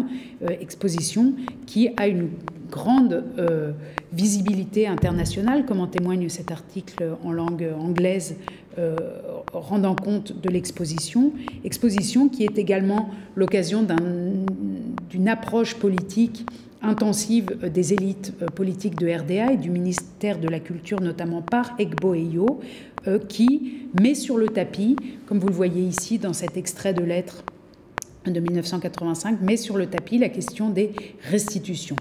[0.62, 1.34] exposition
[1.66, 2.30] qui a une
[2.70, 3.24] grande
[4.14, 8.36] visibilité internationale, comme en témoigne cet article en langue anglaise
[8.80, 8.96] euh,
[9.52, 11.34] rendant compte de l'exposition,
[11.66, 13.86] exposition qui est également l'occasion
[15.10, 16.46] d'une approche politique
[16.82, 21.74] intensive des élites euh, politiques de RDA et du ministère de la Culture, notamment par
[21.78, 22.62] Egbo Eyo,
[23.08, 27.04] euh, qui met sur le tapis, comme vous le voyez ici dans cet extrait de
[27.04, 27.44] lettre
[28.26, 30.92] de 1985, met sur le tapis la question des
[31.30, 31.98] restitutions.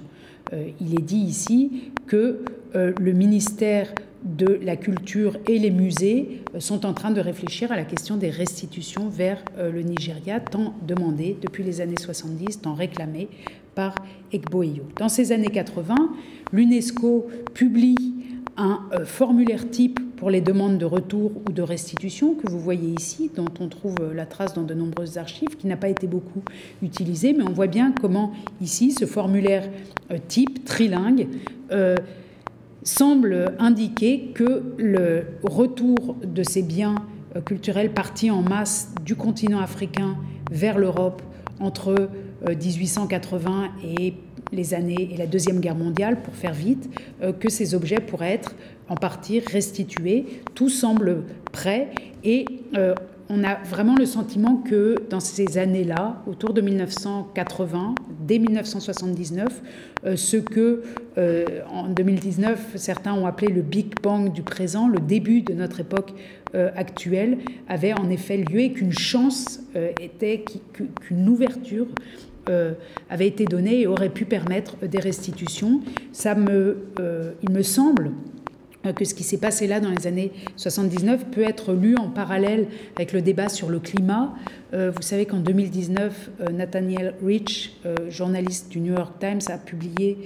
[0.53, 3.93] Il est dit ici que le ministère
[4.25, 8.17] de la culture et les musées euh, sont en train de réfléchir à la question
[8.17, 13.29] des restitutions vers euh, le Nigeria, tant demandé depuis les années 70, tant réclamé
[13.75, 13.95] par
[14.33, 14.83] Egboeyo.
[14.97, 15.95] Dans ces années 80,
[16.53, 17.97] l'UNESCO publie
[18.57, 22.95] un euh, formulaire type pour les demandes de retour ou de restitution que vous voyez
[22.99, 26.43] ici, dont on trouve la trace dans de nombreuses archives, qui n'a pas été beaucoup
[26.83, 29.69] utilisé, mais on voit bien comment ici ce formulaire
[30.27, 31.29] type trilingue
[32.83, 36.97] semble indiquer que le retour de ces biens
[37.45, 40.17] culturels partis en masse du continent africain
[40.51, 41.23] vers l'Europe
[41.61, 42.09] entre
[42.49, 44.15] 1880 et
[44.53, 46.89] les années et la Deuxième Guerre mondiale, pour faire vite,
[47.39, 48.55] que ces objets pourraient être
[48.89, 50.43] en partie restitués.
[50.55, 51.91] Tout semble prêt
[52.25, 52.45] et
[53.31, 59.63] on a vraiment le sentiment que dans ces années-là, autour de 1980, dès 1979,
[60.05, 60.83] euh, ce que
[61.19, 65.81] euh, en 2019 certains ont appelé le Big Bang du présent, le début de notre
[65.81, 66.15] époque
[66.55, 69.61] euh, actuelle, avait en effet lieu et qu'une chance
[70.01, 70.45] était,
[71.01, 71.87] qu'une ouverture
[73.11, 75.83] avait été donnée et aurait pu permettre des restitutions.
[76.13, 76.79] Ça me,
[77.43, 78.38] il me semble euh,
[78.95, 82.69] que ce qui s'est passé là dans les années 79 peut être lu en parallèle
[82.97, 84.35] avec le débat sur le climat.
[84.73, 87.77] Euh, vous savez qu'en 2019, euh, Nathaniel Rich,
[88.09, 90.19] journaliste du New York Times, a publié,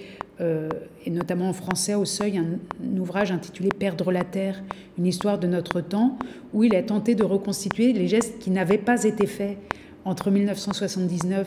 [1.06, 4.60] et notamment en français au seuil, un, un, ouvrage intitulé Perdre la Terre,
[4.98, 6.18] une histoire de notre temps,
[6.52, 9.56] où il a tenté de reconstituer les gestes qui n'avaient pas été faits
[10.04, 11.46] entre 1979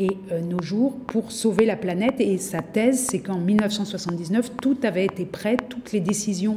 [0.00, 2.20] et euh, nos jours pour sauver la planète.
[2.20, 6.56] Et sa thèse, c'est qu'en 1979, tout avait été prêt, toutes les décisions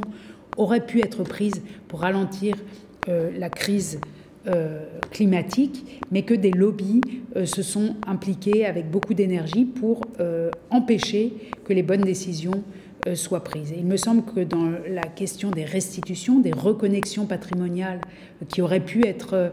[0.56, 2.56] auraient pu être prises pour ralentir
[3.08, 4.00] euh, la crise
[4.46, 7.02] euh, climatique, mais que des lobbies
[7.44, 10.02] se sont impliqués avec beaucoup d'énergie pour
[10.70, 11.32] empêcher
[11.64, 12.62] que les bonnes décisions
[13.14, 13.72] soient prises.
[13.76, 18.00] Il me semble que dans la question des restitutions, des reconnexions patrimoniales
[18.48, 19.50] qui auraient pu être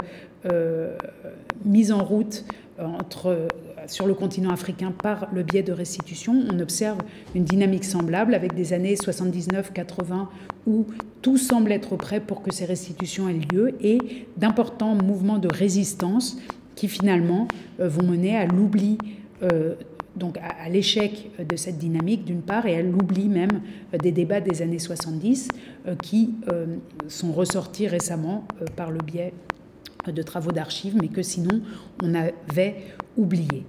[1.65, 2.45] mises en route
[2.77, 3.47] entre
[3.87, 6.99] sur le continent africain par le biais de restitution, on observe
[7.35, 10.27] une dynamique semblable avec des années 79-80
[10.67, 10.85] où
[11.21, 13.97] tout semble être prêt pour que ces restitutions aient lieu et
[14.37, 16.37] d'importants mouvements de résistance
[16.75, 17.47] qui finalement
[17.79, 18.97] euh, vont mener à l'oubli
[19.43, 19.75] euh,
[20.15, 23.61] donc à, l'échec de cette dynamique d'une part et à l'oubli même
[23.93, 25.47] euh, des débats des années 70
[26.03, 26.35] qui
[27.07, 29.33] sont ressortis récemment par le biais
[30.07, 31.61] de travaux d'archives, mais que sinon
[32.01, 32.75] on avait
[33.17, 33.65] oublié.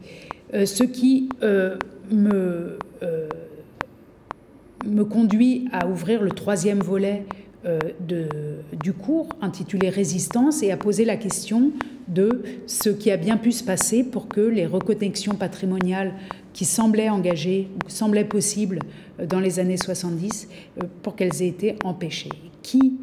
[0.55, 1.77] Euh, ce qui euh,
[2.11, 3.29] me, euh,
[4.87, 7.25] me conduit à ouvrir le troisième volet
[8.83, 11.71] du cours intitulé Résistance et à poser la question
[12.09, 16.13] de ce qui a bien pu se passer pour que les reconnexions patrimoniales
[16.53, 18.81] qui semblaient engagées, semblaient possibles
[19.29, 20.49] dans les années 70,
[21.05, 22.33] pour qu'elles aient été empêchées.
[22.65, 22.99] Qui,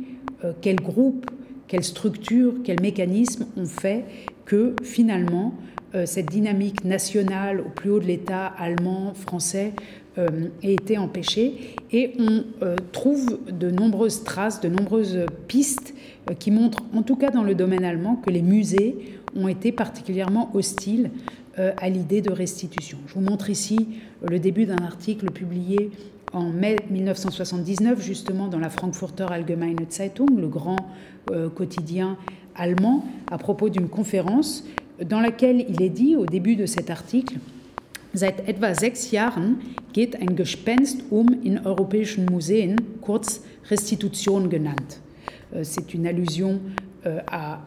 [0.59, 1.31] quel groupe,
[1.69, 4.03] quelle structure, quels mécanismes ont fait
[4.43, 5.53] que finalement
[5.95, 9.73] euh, cette dynamique nationale au plus haut de l'État allemand, français,
[10.17, 11.75] euh, ait été empêchée.
[11.91, 15.93] Et on euh, trouve de nombreuses traces, de nombreuses pistes
[16.39, 18.97] qui montrent, en tout cas dans le domaine allemand, que les musées
[19.35, 21.11] ont été particulièrement hostiles
[21.57, 22.99] à l'idée de restitution.
[23.07, 23.89] Je vous montre ici
[24.25, 25.91] le début d'un article publié
[26.33, 30.77] en mai 1979, justement dans la Frankfurter Allgemeine Zeitung, le grand
[31.55, 32.17] quotidien
[32.55, 34.63] allemand, à propos d'une conférence
[35.03, 37.37] dans laquelle il est dit au début de cet article
[38.13, 39.57] Seit etwa sechs Jahren
[39.93, 44.99] geht ein Gespenst um in europäischen Museen, kurz Restitution genannt.
[45.53, 46.59] Euh, c'est une allusion
[47.05, 47.61] euh, euh, à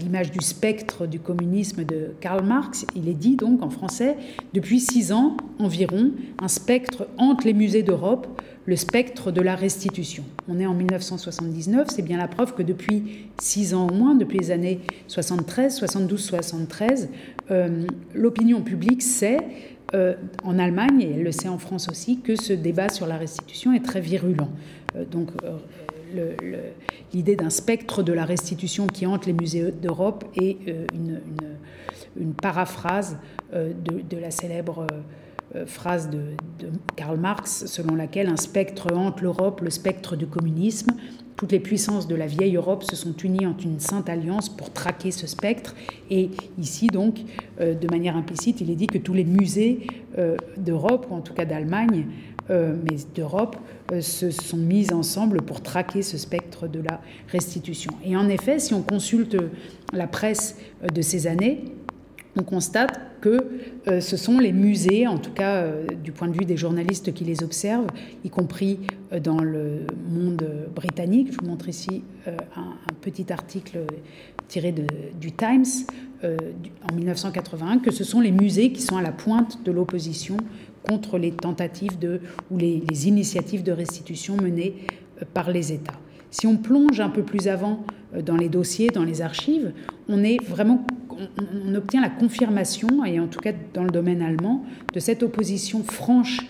[0.00, 2.86] l'image du spectre du communisme de Karl Marx.
[2.96, 4.16] Il est dit donc en français
[4.52, 6.10] Depuis six ans environ,
[6.40, 8.26] un spectre hante les musées d'Europe
[8.66, 10.22] le spectre de la restitution.
[10.48, 14.38] On est en 1979, c'est bien la preuve que depuis six ans au moins, depuis
[14.38, 17.08] les années 73, 72, 73,
[18.14, 19.38] l'opinion publique sait,
[19.94, 23.16] euh, en Allemagne, et elle le sait en France aussi, que ce débat sur la
[23.16, 24.48] restitution est très virulent.
[24.94, 25.56] Euh, donc, euh,
[27.12, 30.58] l'idée d'un spectre de la restitution qui hante les musées d'Europe est
[30.94, 31.20] une,
[32.16, 33.18] une, paraphrase
[33.52, 34.86] de, de, la célèbre
[35.56, 36.20] euh, phrase de,
[36.94, 40.92] Karl Marx selon laquelle un spectre hante l'Europe, le spectre du communisme.
[41.36, 44.72] Toutes les puissances de la vieille Europe se sont unies en une sainte alliance pour
[44.72, 45.74] traquer ce spectre.
[46.08, 47.20] Et ici, donc,
[47.60, 49.86] euh, de manière implicite, il est dit que tous les musées
[50.18, 52.06] euh, d'Europe, ou en tout cas d'Allemagne,
[52.50, 53.56] mais d'Europe,
[54.00, 57.92] se sont mis ensemble pour traquer ce spectre de la restitution.
[58.04, 59.36] Et en effet, si on consulte
[59.92, 60.56] la presse
[60.92, 61.64] de ces années,
[62.36, 63.46] on constate que
[63.88, 67.12] euh, ce sont les musées, en tout cas euh, du point de vue des journalistes
[67.12, 67.88] qui les observent,
[68.24, 68.80] y compris
[69.12, 71.32] euh, dans le monde britannique.
[71.32, 73.78] Je vous montre ici un, petit article
[74.48, 74.74] tiré
[75.18, 75.64] du Times
[76.22, 80.36] en 1981, que ce sont les musées qui sont à la pointe de l'opposition
[80.82, 82.20] contre les tentatives de,
[82.50, 84.74] ou les, initiatives de restitution menées
[85.34, 85.98] par les États.
[86.30, 87.84] Si on plonge un peu plus avant
[88.24, 89.72] dans les dossiers, dans les archives,
[90.08, 94.64] on est vraiment on, obtient la confirmation, et en tout cas dans le domaine allemand,
[94.92, 96.40] de cette opposition franche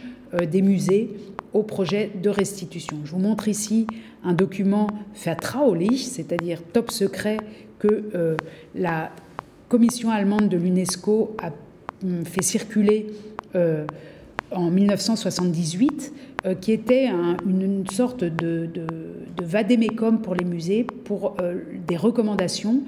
[0.51, 1.11] des musées
[1.53, 2.99] au projet de restitution.
[3.05, 3.87] Je vous montre ici
[4.23, 4.87] un document
[5.25, 7.39] vertraulich, c'est-à-dire top secret,
[7.79, 8.37] que
[8.75, 9.11] la
[9.69, 11.51] commission allemande de l'UNESCO a
[12.05, 13.07] hum, fait circuler
[14.53, 16.13] en 1978,
[16.47, 17.09] euh, qui était
[17.47, 22.81] une, sorte de, de, pour les musées, pour euh, des recommandations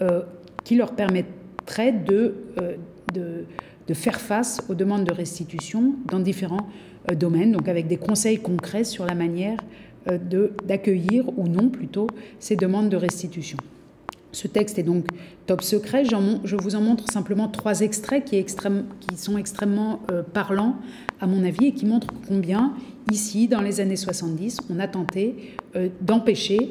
[0.00, 0.22] euh,
[0.64, 2.34] qui leur permettraient de,
[3.12, 3.44] de,
[3.86, 6.68] de, faire face aux demandes de restitution dans différents
[7.16, 9.58] domaines, donc avec des conseils concrets sur la manière
[10.64, 12.06] d'accueillir ou non plutôt
[12.38, 13.58] ces demandes de restitution.
[14.32, 15.06] Ce texte est donc
[15.46, 16.04] top secret.
[16.04, 18.44] Je vous en montre simplement trois extraits qui,
[19.16, 20.76] sont extrêmement euh, parlants,
[21.20, 22.74] à mon avis, et qui montrent combien,
[23.10, 26.70] ici, dans les années 70, on a tenté euh, d'empêcher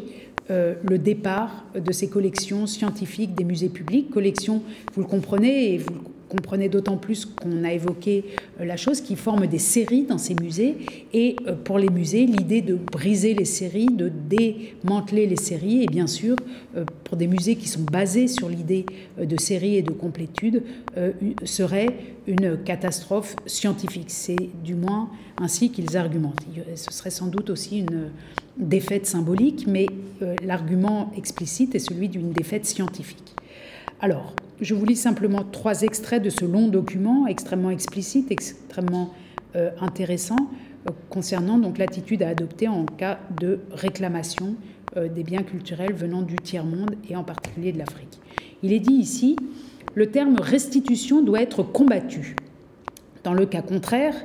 [0.49, 4.09] euh, le départ de ces collections scientifiques des musées publics.
[4.09, 8.23] Collections, vous le comprenez, et vous comprenez d'autant plus qu'on a évoqué
[8.59, 10.77] euh, la chose, qui forme des séries dans ces musées.
[11.11, 15.87] Et euh, pour les musées, l'idée de briser les séries, de démanteler les séries, et
[15.87, 16.35] bien sûr,
[16.77, 18.85] euh, pour des musées qui sont basés sur l'idée
[19.19, 20.63] de séries et de complétude,
[21.43, 21.95] serait
[22.27, 24.09] une catastrophe scientifique.
[24.09, 26.45] C'est du moins ainsi qu'ils argumentent.
[26.75, 28.09] Ce serait sans doute aussi une
[28.57, 29.87] défaite symbolique, mais
[30.43, 33.33] l'argument explicite est celui d'une défaite scientifique.
[34.01, 39.13] Alors, je vous lis simplement trois extraits de ce long document extrêmement explicite, extrêmement
[39.55, 40.35] euh, intéressant,
[40.87, 44.55] euh, concernant l'attitude à adopter en cas de réclamation
[44.97, 48.19] euh, des biens culturels venant du tiers-monde et en particulier de l'Afrique.
[48.61, 49.37] Il est dit ici,
[49.95, 52.35] le terme restitution doit être combattu.
[53.23, 54.15] Dans le cas contraire,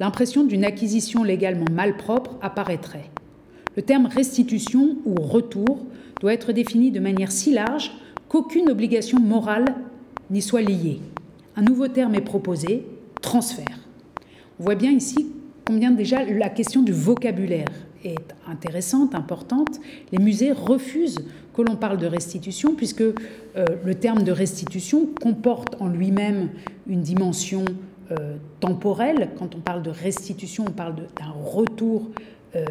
[0.00, 3.10] l'impression d'une acquisition légalement malpropre apparaîtrait.
[3.76, 5.86] Le terme restitution ou retour
[6.20, 7.92] doit être défini de manière si large
[8.28, 9.64] qu'aucune obligation morale
[10.30, 11.00] n'y soit liée.
[11.56, 12.86] Un nouveau terme est proposé,
[13.20, 13.78] transfert.
[14.60, 15.28] On voit bien ici
[15.66, 17.68] combien déjà la question du vocabulaire
[18.04, 19.80] est intéressante, importante.
[20.12, 21.24] Les musées refusent
[21.54, 23.14] que l'on parle de restitution puisque euh,
[23.84, 26.50] le terme de restitution comporte en lui-même
[26.86, 27.64] une dimension
[28.10, 29.30] euh, temporelle.
[29.38, 32.08] Quand on parle de restitution, on parle d'un retour
[32.54, 32.64] euh,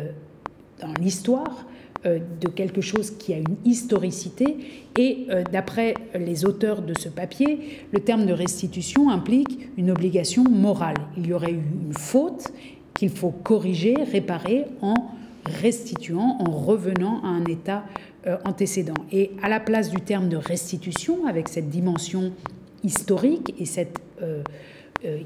[0.80, 1.66] dans l'histoire.
[2.08, 4.58] Euh, de quelque chose qui a une historicité.
[4.98, 10.44] Et euh, d'après les auteurs de ce papier, le terme de restitution implique une obligation
[10.44, 10.98] morale.
[11.18, 12.48] Il y aurait eu une faute
[12.94, 14.94] qu'il faut corriger, réparer en
[15.62, 17.84] restituant, en revenant à un état
[18.28, 19.06] euh, antécédent.
[19.12, 22.32] Et à la place du terme de restitution, avec cette dimension
[22.84, 24.00] historique et cette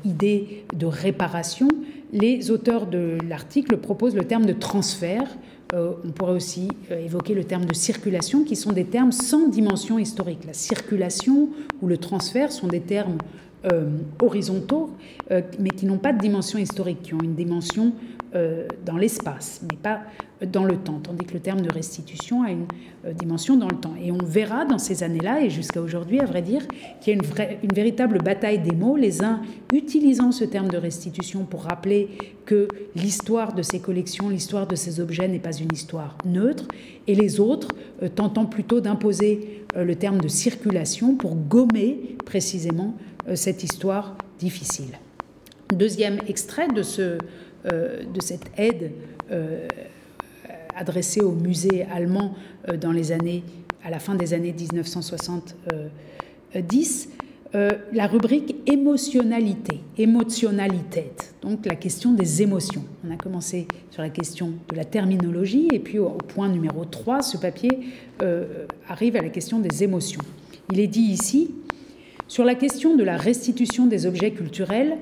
[0.03, 1.67] idée de réparation,
[2.11, 5.37] les auteurs de l'article proposent le terme de transfert
[5.73, 9.47] euh, on pourrait aussi euh, évoquer le terme de circulation, qui sont des termes sans
[9.47, 10.45] dimension historique.
[10.45, 11.49] La circulation
[11.81, 13.17] ou le transfert sont des termes
[13.71, 13.89] euh,
[14.21, 14.89] horizontaux,
[15.59, 17.93] mais qui n'ont pas de dimension historique, qui ont une dimension
[18.85, 20.01] dans l'espace, mais pas
[20.45, 22.65] dans le temps, tandis que le terme de restitution a une
[23.05, 23.93] euh, dimension dans le temps.
[24.01, 26.61] Et on verra dans ces années-là, et jusqu'à aujourd'hui, à vrai dire,
[26.99, 30.77] qu'il y a une, une véritable bataille des mots, les uns utilisant ce terme de
[30.77, 32.09] restitution pour rappeler
[32.45, 36.67] que l'histoire de ces collections, l'histoire de ces objets n'est pas une histoire neutre,
[37.07, 37.69] et les autres
[38.01, 42.95] euh, tentant plutôt d'imposer euh, le terme de circulation pour gommer précisément
[43.35, 44.97] cette histoire difficile.
[45.71, 47.19] Deuxième extrait de, ce,
[47.65, 48.91] de cette aide
[50.75, 52.35] adressé au musée allemand
[52.69, 53.43] euh, dans les années,
[53.83, 57.09] à la fin des années 1970,
[57.53, 62.85] euh, la rubrique émotionnalité, émotionnalité, donc la question des émotions.
[63.05, 67.21] On a commencé sur la question de la terminologie et puis au, point numéro 3,
[67.21, 67.79] ce papier
[68.21, 70.21] euh, arrive à la question des émotions.
[70.71, 71.53] Il est dit ici,
[72.27, 74.95] sur la question de la restitution des objets culturels,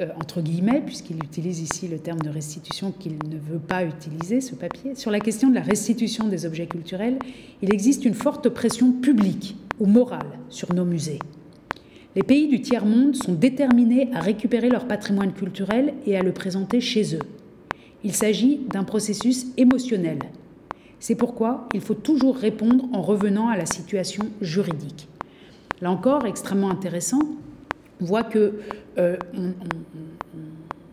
[0.00, 4.40] euh, entre guillemets, puisqu'il utilise ici le terme de restitution qu'il ne veut pas utiliser,
[4.40, 7.18] ce papier, sur la question de la restitution des objets culturels,
[7.60, 11.18] il existe une forte pression publique ou morale sur nos musées.
[12.16, 16.80] Les pays du tiers-monde sont déterminés à récupérer leur patrimoine culturel et à le présenter
[16.80, 17.26] chez eux.
[18.02, 20.18] Il s'agit d'un processus émotionnel.
[21.00, 25.08] C'est pourquoi il faut toujours répondre en revenant à la situation juridique.
[25.82, 27.20] Là encore, extrêmement intéressant,
[28.02, 28.60] on voit que
[28.98, 29.52] euh, on,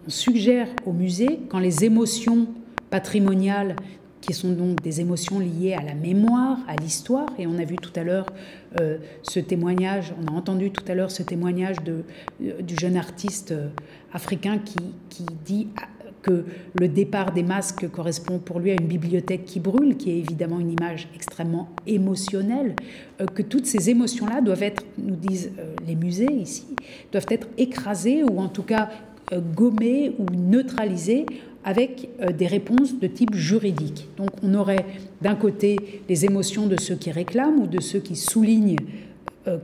[0.07, 2.47] suggère au musée, quand les émotions
[2.89, 3.75] patrimoniales,
[4.21, 7.75] qui sont donc des émotions liées à la mémoire, à l'histoire, et on a vu
[7.75, 8.25] tout à l'heure
[8.79, 12.03] euh, ce témoignage, on a entendu tout à l'heure ce témoignage de,
[12.43, 13.53] euh, du jeune artiste
[14.11, 14.79] africain qui,
[15.09, 15.67] qui dit
[16.21, 16.45] que
[16.79, 20.59] le départ des masques correspond pour lui à une bibliothèque qui brûle, qui est évidemment
[20.59, 22.75] une image extrêmement émotionnelle,
[23.21, 26.65] euh, que toutes ces émotions-là doivent être, nous disent euh, les musées ici,
[27.11, 28.89] doivent être écrasées ou en tout cas
[29.55, 31.27] gommée ou neutralisée
[31.63, 34.07] avec des réponses de type juridique.
[34.17, 34.87] Donc on aurait
[35.21, 38.77] d'un côté les émotions de ceux qui réclament ou de ceux qui soulignent,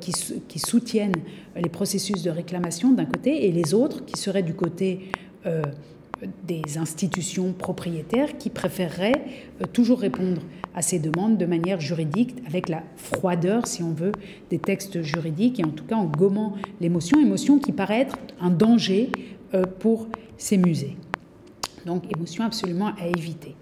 [0.01, 0.12] qui,
[0.47, 1.16] qui, soutiennent
[1.56, 5.10] les processus de réclamation d'un côté, et les autres qui seraient du côté
[6.43, 9.26] des institutions propriétaires qui préféreraient
[9.61, 10.41] euh, toujours répondre
[10.74, 14.11] à ces demandes de manière juridique, avec la froideur, si on veut,
[14.49, 18.49] des textes juridiques, et en tout cas en gommant l'émotion, émotion qui paraît être un
[18.49, 19.09] danger
[19.53, 20.07] euh, pour
[20.38, 20.95] ces musées.
[21.86, 23.55] Donc émotion absolument à éviter.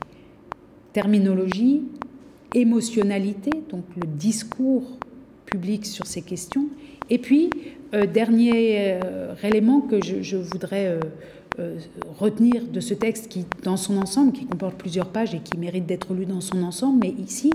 [0.93, 1.83] Terminologie,
[2.53, 4.97] émotionnalité, donc le discours
[5.45, 6.67] public sur ces questions.
[7.09, 7.49] Et puis,
[7.93, 8.99] euh, dernier
[9.43, 10.97] élément que je, voudrais
[12.19, 15.85] retenir de ce texte qui, dans son ensemble, qui comporte plusieurs pages et qui mérite
[15.85, 17.51] d'être lu dans son ensemble, mais ici,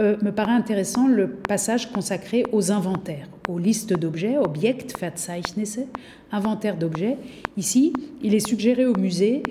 [0.00, 5.80] euh, me paraît intéressant le passage consacré aux inventaires, aux listes d'objets, Objektverzeichnisse,
[6.32, 7.16] inventaire d'objets.
[7.56, 7.92] Ici,
[8.22, 9.42] il est suggéré au musée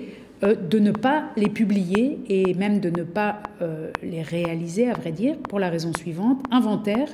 [0.42, 3.42] euh, de ne pas les publier et même de ne pas
[4.02, 6.42] les réaliser, à vrai dire, pour la raison suivante.
[6.50, 7.08] Inventaire,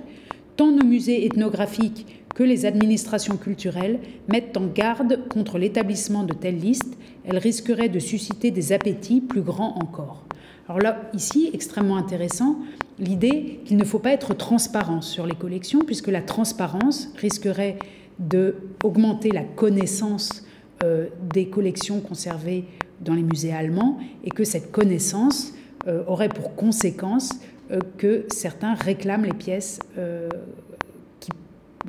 [0.57, 6.59] tant nos musées ethnographiques que les administrations culturelles mettent en garde contre l'établissement de telles
[6.59, 10.25] listes, elles risqueraient de susciter des appétits plus grands encore.
[10.69, 12.59] Alors là, ici, extrêmement intéressant,
[12.99, 17.79] l'idée qu'il ne faut pas être transparent sur les collections, puisque la transparence risquerait
[18.19, 20.45] d'augmenter la connaissance
[20.85, 22.65] euh, des collections conservées
[23.01, 25.53] dans les musées allemands, et que cette connaissance
[25.89, 27.31] euh, aurait pour conséquence
[27.71, 29.81] euh, que certains réclament les pièces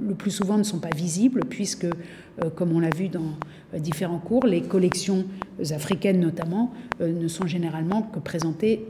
[0.07, 3.37] le plus souvent ne sont pas visibles, puisque, euh, comme on l'a vu dans
[3.73, 5.25] euh, différents cours, les collections
[5.71, 8.85] africaines notamment euh, ne sont généralement que présentées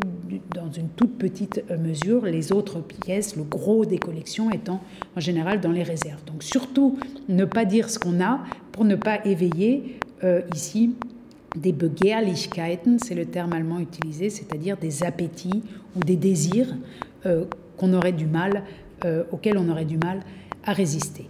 [0.55, 4.82] dans une toute petite mesure, les autres pièces, le gros des collections étant
[5.16, 6.24] en général dans les réserves.
[6.26, 6.97] Donc surtout
[7.30, 9.99] ne pas dire ce qu'on a pour ne pas éveiller
[10.55, 10.95] ici
[11.55, 15.61] des Begehrlichkeiten, c'est le terme allemand utilisé, c'est-à-dire des appétits
[15.95, 16.74] ou des désirs
[17.78, 18.64] qu'on aurait du mal,
[19.32, 20.22] auxquels on aurait du mal
[20.64, 21.28] à résister.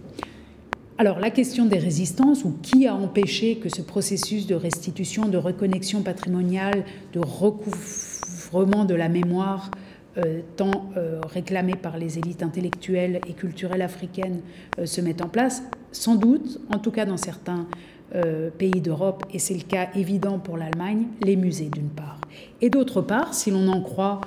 [0.96, 5.36] Alors la question des résistances, ou qui a empêché que ce processus de restitution, de
[5.36, 9.72] reconnexion patrimoniale, de recouvrement de la mémoire,
[10.16, 14.42] euh, tant euh, réclamé par les élites intellectuelles et culturelles africaines,
[14.78, 15.64] euh, se mette en place?
[15.90, 17.66] Sans doute, en tout cas dans certains
[18.58, 22.20] pays d'Europe, et c'est le cas évident pour l'Allemagne, les musées d'une part.
[22.60, 24.20] Et d'autre part, si l'on en croit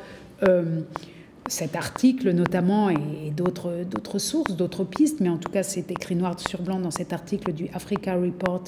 [1.47, 6.39] cet article notamment et d'autres sources, d'autres pistes, mais en tout cas c'est écrit noir
[6.39, 8.63] sur blanc dans cet article du Africa Report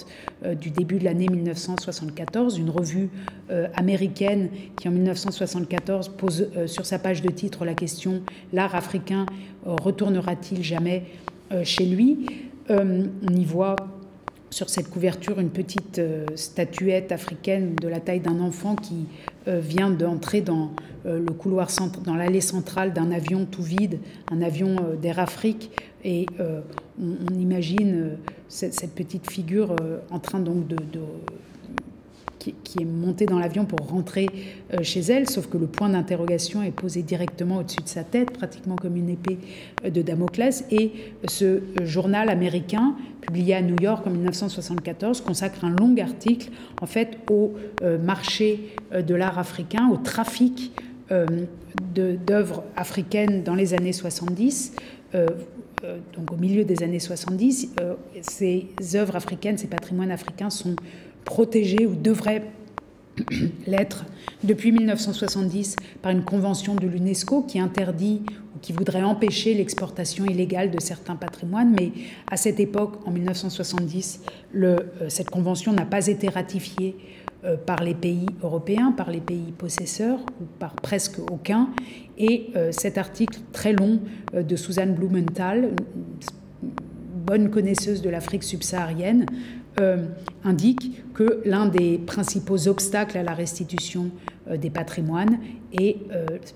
[0.46, 3.10] euh, du début de l'année 1974, une revue
[3.52, 4.50] euh, américaine
[4.80, 8.22] qui en 1974 pose euh, sur sa page de titre la question
[8.54, 9.26] L'art africain
[9.66, 11.04] retournera-t-il jamais
[11.64, 12.26] chez lui?
[12.70, 13.76] On y voit
[14.50, 16.02] sur cette couverture une petite
[16.36, 19.06] statuette africaine de la taille d'un enfant qui
[19.48, 20.72] vient d'entrer dans
[21.06, 21.70] euh, le couloir
[22.04, 24.00] dans l'allée centrale d'un avion tout vide,
[24.32, 25.72] un avion euh, d'Air Afrique,
[26.04, 26.60] et euh,
[27.02, 28.18] on, imagine
[28.50, 29.76] cette, petite figure
[30.12, 30.76] en train donc de,
[32.40, 34.28] qui, est montée dans l'avion pour rentrer
[34.82, 38.76] chez elle, sauf que le point d'interrogation est posé directement au-dessus de sa tête, pratiquement
[38.76, 39.38] comme une épée
[39.84, 40.66] de Damoclès.
[40.72, 40.92] Et
[41.28, 46.50] ce journal américain, publié à New York en 1974, consacre un long article
[46.82, 47.56] en fait au
[48.02, 50.72] marché de l'art africain, au trafic
[51.12, 51.26] euh,
[51.96, 54.74] d'œuvres africaines dans les années 70.
[55.16, 55.28] Euh,
[55.84, 57.74] euh, donc au milieu des années 70,
[58.22, 60.76] ces œuvres africaines, ces patrimoines africains sont
[61.26, 62.44] protégés ou devraient
[63.68, 64.06] l'être
[64.44, 68.22] depuis 1970 par une convention de l'UNESCO qui interdit
[68.56, 71.76] ou qui voudrait empêcher l'exportation illégale de certains patrimoines.
[71.78, 71.92] Mais
[72.32, 74.22] à cette époque, en 1970,
[74.54, 74.78] le,
[75.10, 76.96] cette convention n'a pas été ratifiée
[77.46, 81.70] euh, par les pays européens, par les pays possesseurs, ou par presque aucun.
[82.18, 84.02] Et euh, cet article très long
[84.34, 85.72] euh, de Suzanne Blumenthal,
[87.26, 89.26] bonne connaisseuse de l'Afrique subsaharienne,
[90.44, 94.12] indique que l'un des principaux obstacles à la restitution
[94.54, 95.40] des patrimoines
[95.74, 95.98] est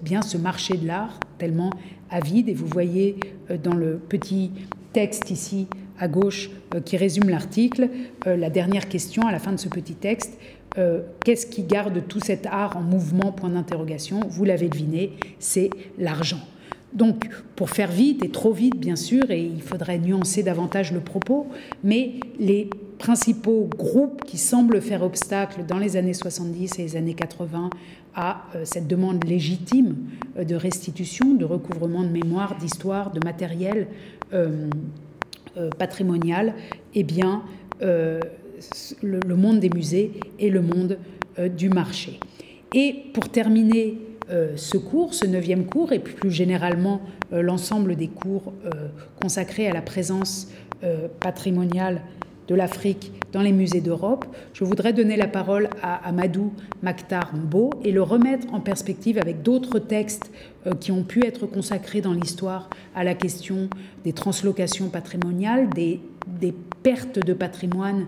[0.01, 1.69] bien ce marché de l'art tellement
[2.09, 2.49] avide.
[2.49, 3.15] Et vous voyez
[3.63, 4.51] dans le petit
[4.93, 5.67] texte ici
[5.99, 6.49] à gauche
[6.85, 7.89] qui résume l'article,
[8.25, 10.37] la dernière question à la fin de ce petit texte
[10.77, 13.31] euh, qu'est-ce qui garde tout cet art en mouvement?
[13.31, 14.21] Point d'interrogation.
[14.29, 16.39] Vous l'avez deviné, c'est l'argent.
[16.93, 20.99] Donc, pour faire vite et trop vite, bien sûr, et il faudrait nuancer davantage le
[20.99, 21.47] propos,
[21.83, 27.13] mais les principaux groupes qui semblent faire obstacle dans les années 70 et les années
[27.13, 27.69] 80
[28.15, 29.95] à euh, cette demande légitime
[30.37, 33.87] euh, de restitution, de recouvrement de mémoire, d'histoire, de matériel
[35.77, 36.55] patrimonial,
[36.95, 37.43] eh bien,
[37.79, 40.97] le, monde des musées et le monde
[41.55, 42.19] du marché.
[42.73, 43.99] Et pour terminer
[44.55, 48.53] ce cours, ce neuvième cours, et plus généralement l'ensemble des cours
[49.21, 50.47] consacrés à la présence
[51.19, 52.01] patrimoniale
[52.47, 57.71] de l'Afrique dans les musées d'Europe, je voudrais donner la parole à Amadou Maktar Mbo
[57.83, 60.31] et le remettre en perspective avec d'autres textes
[60.67, 63.69] euh, qui ont pu être consacrés dans l'histoire à la question
[64.03, 65.99] des translocations patrimoniales, des,
[66.83, 68.07] pertes de patrimoine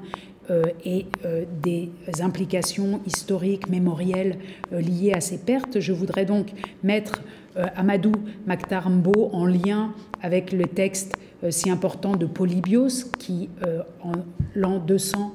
[0.49, 4.37] euh, et euh, des implications historiques, mémorielles
[4.71, 5.79] liées à ces pertes.
[5.79, 6.47] Je voudrais donc
[6.83, 7.21] mettre
[7.77, 8.11] Amadou
[8.45, 11.17] Maktar Mbo en lien avec le texte
[11.51, 14.11] si important de Polybios, qui, euh, en
[14.55, 15.33] l'an 200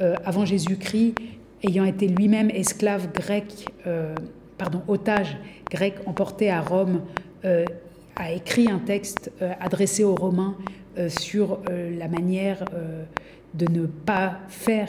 [0.00, 1.14] euh, avant Jésus-Christ,
[1.62, 3.66] ayant été lui-même esclave grec,
[4.58, 5.36] pardon, otage
[5.68, 7.00] grec emporté à Rome,
[8.14, 10.56] a écrit un texte adressé aux Romains
[11.08, 12.64] sur la manière
[13.54, 14.88] de ne pas faire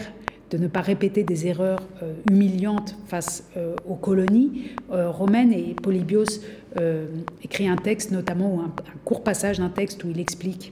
[0.50, 1.82] de ne pas répéter des erreurs
[2.30, 3.50] humiliantes face
[3.88, 5.54] aux colonies romaines.
[5.54, 6.42] Et Polybios
[6.80, 7.08] euh,
[7.44, 8.72] écrit un texte, notamment un,
[9.04, 10.72] court passage d'un texte où il explique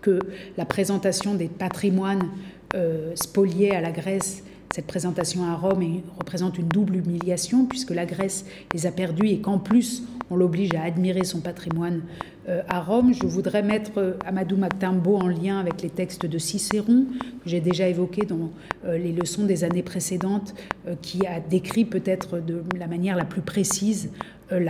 [0.00, 0.18] que
[0.56, 2.30] la présentation des patrimoines
[2.74, 4.42] euh, spoliés à la Grèce,
[4.74, 9.40] cette présentation à Rome représente une double humiliation puisque la Grèce les a perdus et
[9.40, 12.02] qu'en plus on l'oblige à admirer son patrimoine
[12.48, 13.12] euh, à Rome.
[13.12, 17.06] Je voudrais mettre Amadou Mactambo en lien avec les textes de Cicéron
[17.44, 18.50] que j'ai déjà évoqués dans
[18.84, 20.54] les leçons des années précédentes,
[21.02, 24.10] qui a décrit peut-être de la manière la plus précise
[24.52, 24.68] euh,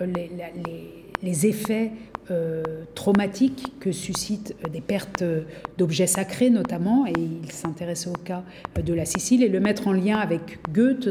[0.00, 1.05] euh, les,
[1.46, 1.92] effets
[2.30, 2.62] euh,
[2.94, 5.24] traumatiques que suscitent des pertes
[5.78, 8.42] d'objets sacrés notamment, et il s'intéresse au cas
[8.82, 11.10] de la Sicile, et le mettre en lien avec Goethe,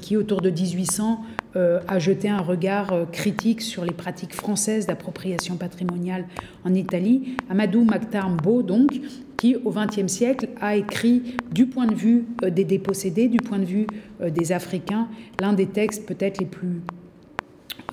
[0.00, 1.20] qui autour de 1800
[1.54, 6.26] a jeté un regard critique sur les pratiques françaises d'appropriation patrimoniale
[6.64, 7.36] en Italie.
[7.48, 8.90] Amadou Mactarmbo, donc,
[9.36, 13.64] qui au XXe siècle a écrit du point de vue des dépossédés, du point de
[13.64, 13.86] vue
[14.20, 15.08] des Africains,
[15.40, 16.82] l'un des textes peut-être les plus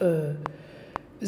[0.02, 0.34] euh,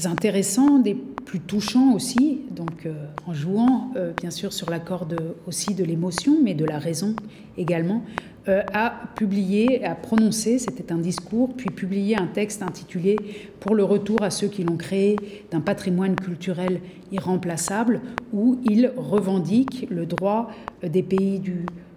[0.06, 2.94] intéressants, des plus touchants aussi, donc euh,
[3.26, 5.16] en jouant euh, bien sûr sur la corde
[5.48, 7.16] aussi de l'émotion, mais de la raison
[7.58, 8.04] également,
[8.48, 13.16] a publié, a prononcé, c'était un discours, puis publié un texte intitulé
[13.60, 15.18] Pour le retour à ceux qui l'ont créé
[15.52, 16.82] d'un patrimoine culturel
[17.12, 18.02] irremplaçable,
[18.34, 20.50] où il revendique le droit
[20.82, 21.89] des pays du euh,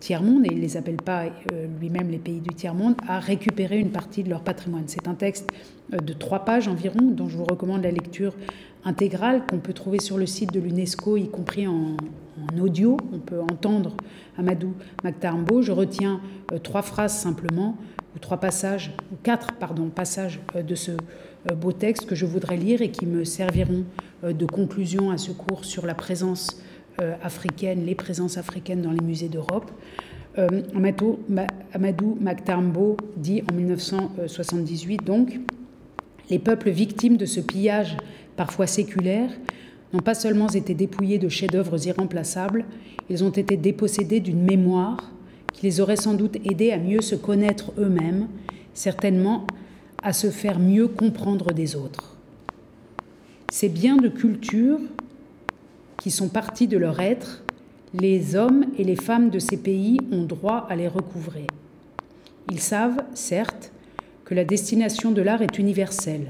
[0.00, 3.78] tiers-monde, et il ne les appelle pas euh, lui-même les pays du tiers-monde, à récupérer
[3.78, 4.84] une partie de leur patrimoine.
[4.86, 5.50] C'est un texte
[5.92, 8.34] euh, de trois pages environ, dont je vous recommande la lecture
[8.84, 11.96] intégrale, qu'on peut trouver sur le site de l'UNESCO, y compris en,
[12.58, 12.96] audio.
[13.12, 13.94] On peut entendre
[14.38, 14.72] Amadou
[15.04, 15.60] Maktarmbo.
[15.60, 16.22] Je retiens
[16.62, 17.76] trois phrases simplement,
[18.16, 20.92] ou trois passages, ou quatre, pardon, passages de ce
[21.54, 23.84] beau texte que je voudrais lire et qui me serviront
[24.22, 26.69] de conclusion à ce cours sur la présence euh,
[27.22, 29.70] africaines, les présences africaines dans les musées d'Europe.
[30.38, 35.40] Euh, Amadou, Maktarmbo dit en 1978 donc
[36.28, 37.96] Les peuples victimes de ce pillage
[38.36, 39.30] parfois séculaire
[39.92, 42.64] n'ont pas seulement été dépouillés de chefs-d'œuvre irremplaçables,
[43.08, 45.10] ils ont été dépossédés d'une mémoire
[45.52, 48.28] qui les aurait sans doute aidés à mieux se connaître eux-mêmes,
[48.72, 49.48] certainement
[50.02, 52.16] à se faire mieux comprendre des autres.
[53.50, 54.78] Ces biens de culture
[56.00, 57.42] qui sont partis de leur être,
[57.92, 61.46] les hommes et les femmes de ces pays ont droit à les recouvrer.
[62.50, 63.70] Ils savent, certes,
[64.24, 66.28] que la destination de l'art est universelle.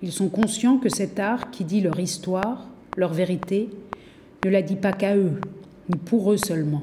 [0.00, 3.68] Ils sont conscients que cet art qui dit leur histoire, leur vérité,
[4.44, 5.40] ne la dit pas qu'à eux,
[5.88, 6.82] ni pour eux seulement.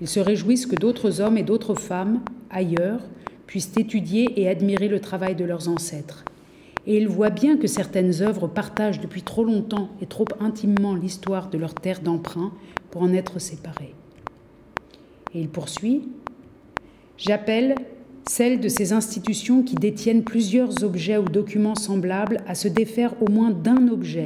[0.00, 3.02] Ils se réjouissent que d'autres hommes et d'autres femmes, ailleurs,
[3.46, 6.24] puissent étudier et admirer le travail de leurs ancêtres
[6.88, 11.50] et il voit bien que certaines œuvres partagent depuis trop longtemps et trop intimement l'histoire
[11.50, 12.50] de leur terre d'emprunt
[12.90, 13.94] pour en être séparées.
[15.34, 16.08] Et il poursuit
[17.18, 17.74] J'appelle
[18.26, 23.30] celles de ces institutions qui détiennent plusieurs objets ou documents semblables à se défaire au
[23.30, 24.24] moins d'un objet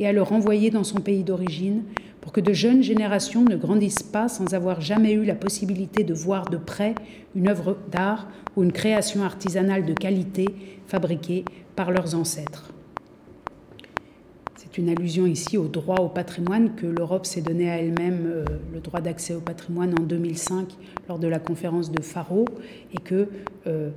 [0.00, 1.82] et à le renvoyer dans son pays d'origine
[2.22, 6.14] pour que de jeunes générations ne grandissent pas sans avoir jamais eu la possibilité de
[6.14, 6.94] voir de près
[7.34, 10.46] une œuvre d'art ou une création artisanale de qualité
[10.88, 11.44] fabriquée
[11.76, 12.72] par leurs ancêtres.
[14.56, 18.44] C'est une allusion ici au droit au patrimoine que l'Europe s'est donné à elle-même, euh,
[18.72, 20.66] le droit d'accès au patrimoine en 2005
[21.08, 22.44] lors de la conférence de Faro,
[22.92, 23.28] et que
[23.66, 23.90] euh,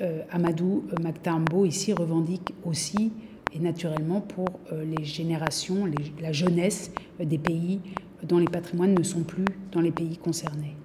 [0.00, 3.12] euh, Amadou Maktambo ici revendique aussi
[3.52, 5.88] et naturellement pour les générations,
[6.20, 7.80] la jeunesse des pays
[8.22, 10.76] dont les patrimoines ne sont plus dans les pays concernés.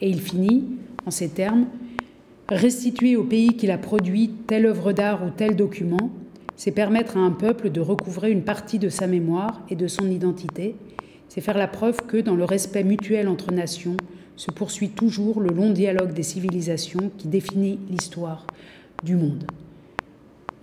[0.00, 0.64] Et il finit
[1.04, 1.66] en ces termes
[2.50, 6.10] Restituer au pays qu'il a produit telle œuvre d'art ou tel document,
[6.56, 10.10] c'est permettre à un peuple de recouvrer une partie de sa mémoire et de son
[10.10, 10.74] identité,
[11.28, 13.96] c'est faire la preuve que dans le respect mutuel entre nations
[14.34, 18.48] se poursuit toujours le long dialogue des civilisations qui définit l'histoire
[19.04, 19.44] du monde.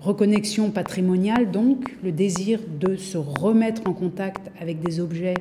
[0.01, 5.35] Reconnexion patrimoniale, donc, le désir de se remettre en contact avec des objets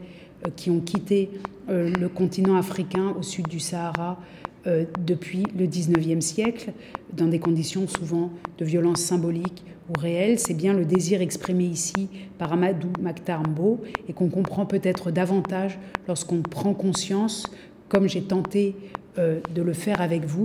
[0.47, 1.29] euh, qui ont quitté
[1.69, 4.19] euh, le continent africain au sud du Sahara
[4.67, 6.73] euh, depuis le XIXe siècle,
[7.13, 10.39] dans des conditions souvent de violence symbolique ou réelle.
[10.39, 12.09] C'est bien le désir exprimé ici
[12.39, 17.47] par Amadou Maktarmbo et qu'on comprend peut-être davantage lorsqu'on prend conscience,
[17.89, 18.75] comme j'ai tenté
[19.17, 20.43] de le faire avec vous,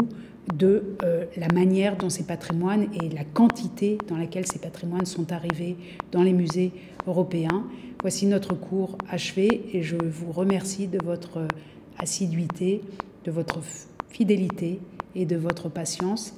[0.53, 0.95] de
[1.36, 5.76] la manière dont ces patrimoines et la quantité dans laquelle ces patrimoines sont arrivés
[6.11, 6.72] dans les musées
[7.07, 7.65] européens.
[8.01, 11.47] Voici notre cours achevé et je vous remercie de votre
[11.97, 12.82] assiduité,
[13.26, 13.59] de votre
[14.12, 14.80] fidélité
[15.16, 16.34] et de votre patience.